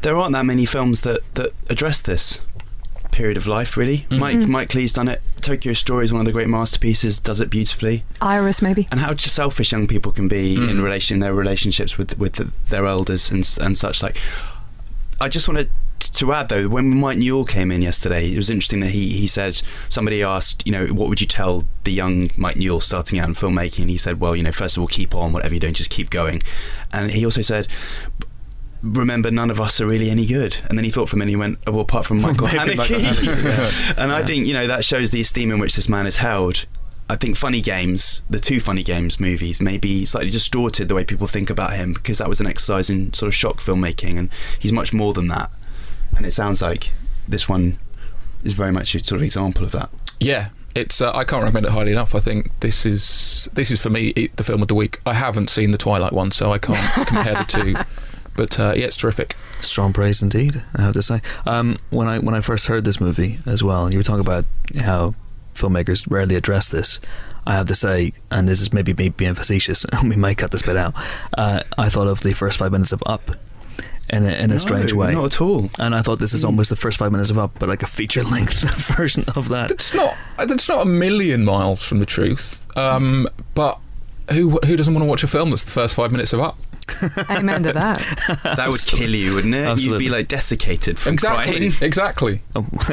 [0.03, 2.41] There aren't that many films that, that address this
[3.13, 4.05] period of life, really.
[4.11, 4.19] Mm.
[4.19, 5.23] Mike Mike Lee's done it.
[5.41, 7.19] Tokyo Story is one of the great masterpieces.
[7.19, 8.05] Does it beautifully.
[8.21, 8.87] Iris, maybe.
[8.91, 10.83] And how selfish young people can be in Mm.
[10.83, 14.03] relation their relationships with with the, their elders and and such.
[14.03, 14.19] Like,
[15.19, 15.71] I just wanted to
[16.33, 19.61] add though, when Mike Newell came in yesterday, it was interesting that he he said
[19.89, 23.35] somebody asked, you know, what would you tell the young Mike Newell starting out in
[23.35, 23.81] filmmaking?
[23.81, 25.91] And he said, well, you know, first of all, keep on whatever you're doing, just
[25.91, 26.43] keep going.
[26.93, 27.69] And he also said.
[28.83, 30.59] Remember, none of us are really any good.
[30.69, 32.77] And then he thought for a minute, he went, oh, well, apart from Michael Haneke.
[32.77, 36.07] Michael Haneke, and I think, you know, that shows the esteem in which this man
[36.07, 36.67] is held.
[37.09, 41.27] I think Funny Games, the two Funny Games movies, maybe slightly distorted the way people
[41.27, 44.29] think about him because that was an exercise in sort of shock filmmaking, and
[44.59, 45.51] he's much more than that.
[46.17, 46.93] And it sounds like
[47.29, 47.79] this one
[48.45, 49.91] is very much a sort of example of that.
[50.21, 52.15] yeah it's uh, I can't recommend it highly enough.
[52.15, 55.01] I think this is this is for me the film of the week.
[55.07, 57.77] I haven't seen the Twilight one, so I can't compare the two.
[58.37, 59.35] But uh, yeah, it's terrific.
[59.63, 61.23] Strong praise indeed, I have to say.
[61.47, 64.45] Um, when I when I first heard this movie as well, you were talking about
[64.79, 65.15] how
[65.55, 67.01] filmmakers rarely address this.
[67.47, 70.63] I have to say, and this is maybe me being facetious, we might cut this
[70.63, 70.95] bit out.
[71.39, 73.31] Uh, I thought of the first five minutes of Up
[74.11, 75.69] in a, in a strange way, Not at all.
[75.79, 77.87] and I thought this is almost the first five minutes of Up, but like a
[77.87, 78.61] feature length
[78.97, 79.71] version of that.
[79.71, 82.65] It's not that's not a million miles from the truth.
[82.77, 83.79] Um, but
[84.31, 86.57] who who doesn't want to watch a film that's the first five minutes of up?
[87.31, 87.99] Amen to that.
[88.45, 89.67] That would kill you, wouldn't it?
[89.67, 90.05] Absolutely.
[90.05, 91.53] You'd be like desiccated from Exactly.
[91.71, 91.73] crying.
[91.81, 92.43] Exactly.
[92.55, 92.67] Oh,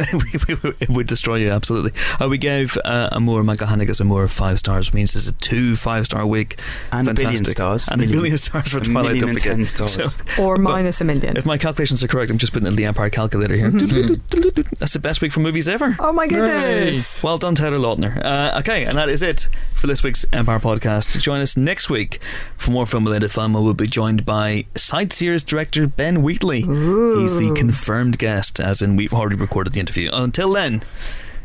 [0.79, 1.91] it would destroy you, absolutely.
[2.19, 5.75] Uh, we gave uh, Amour, Michael Haneke's Amour, five stars, which means it's a two
[5.75, 6.59] five star week.
[6.91, 7.87] And a billion stars.
[7.89, 9.55] And a billion stars for A Twilight, million don't and forget.
[9.57, 9.93] ten stars.
[9.93, 10.09] So,
[10.43, 11.37] Or minus a million.
[11.37, 13.69] if my calculations are correct, I'm just putting it in the Empire calculator here.
[13.71, 15.95] That's the best week for movies ever.
[15.99, 17.23] Oh my goodness.
[17.23, 18.23] Well done, Taylor Lautner.
[18.23, 21.19] Uh, okay, and that is it for this week's Empire podcast.
[21.21, 22.19] Join us next week
[22.57, 23.53] for more film related fun.
[23.53, 26.61] We'll be joined by Sightseers director Ben Wheatley.
[26.61, 30.09] He's the confirmed guest, as in we've already recorded the interview.
[30.13, 30.83] Until then,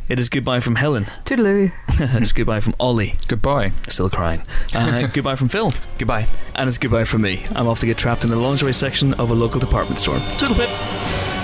[0.08, 1.04] it is goodbye from Helen.
[1.24, 1.70] Toodaloo.
[2.22, 3.72] it's goodbye from Ollie, Goodbye.
[3.88, 4.42] still crying.
[4.74, 5.72] Uh, goodbye from Phil.
[5.98, 6.26] Goodbye.
[6.54, 7.44] And it's goodbye from me.
[7.54, 10.18] I'm off to get trapped in the lingerie section of a local department store.
[10.38, 11.37] Toodle pip.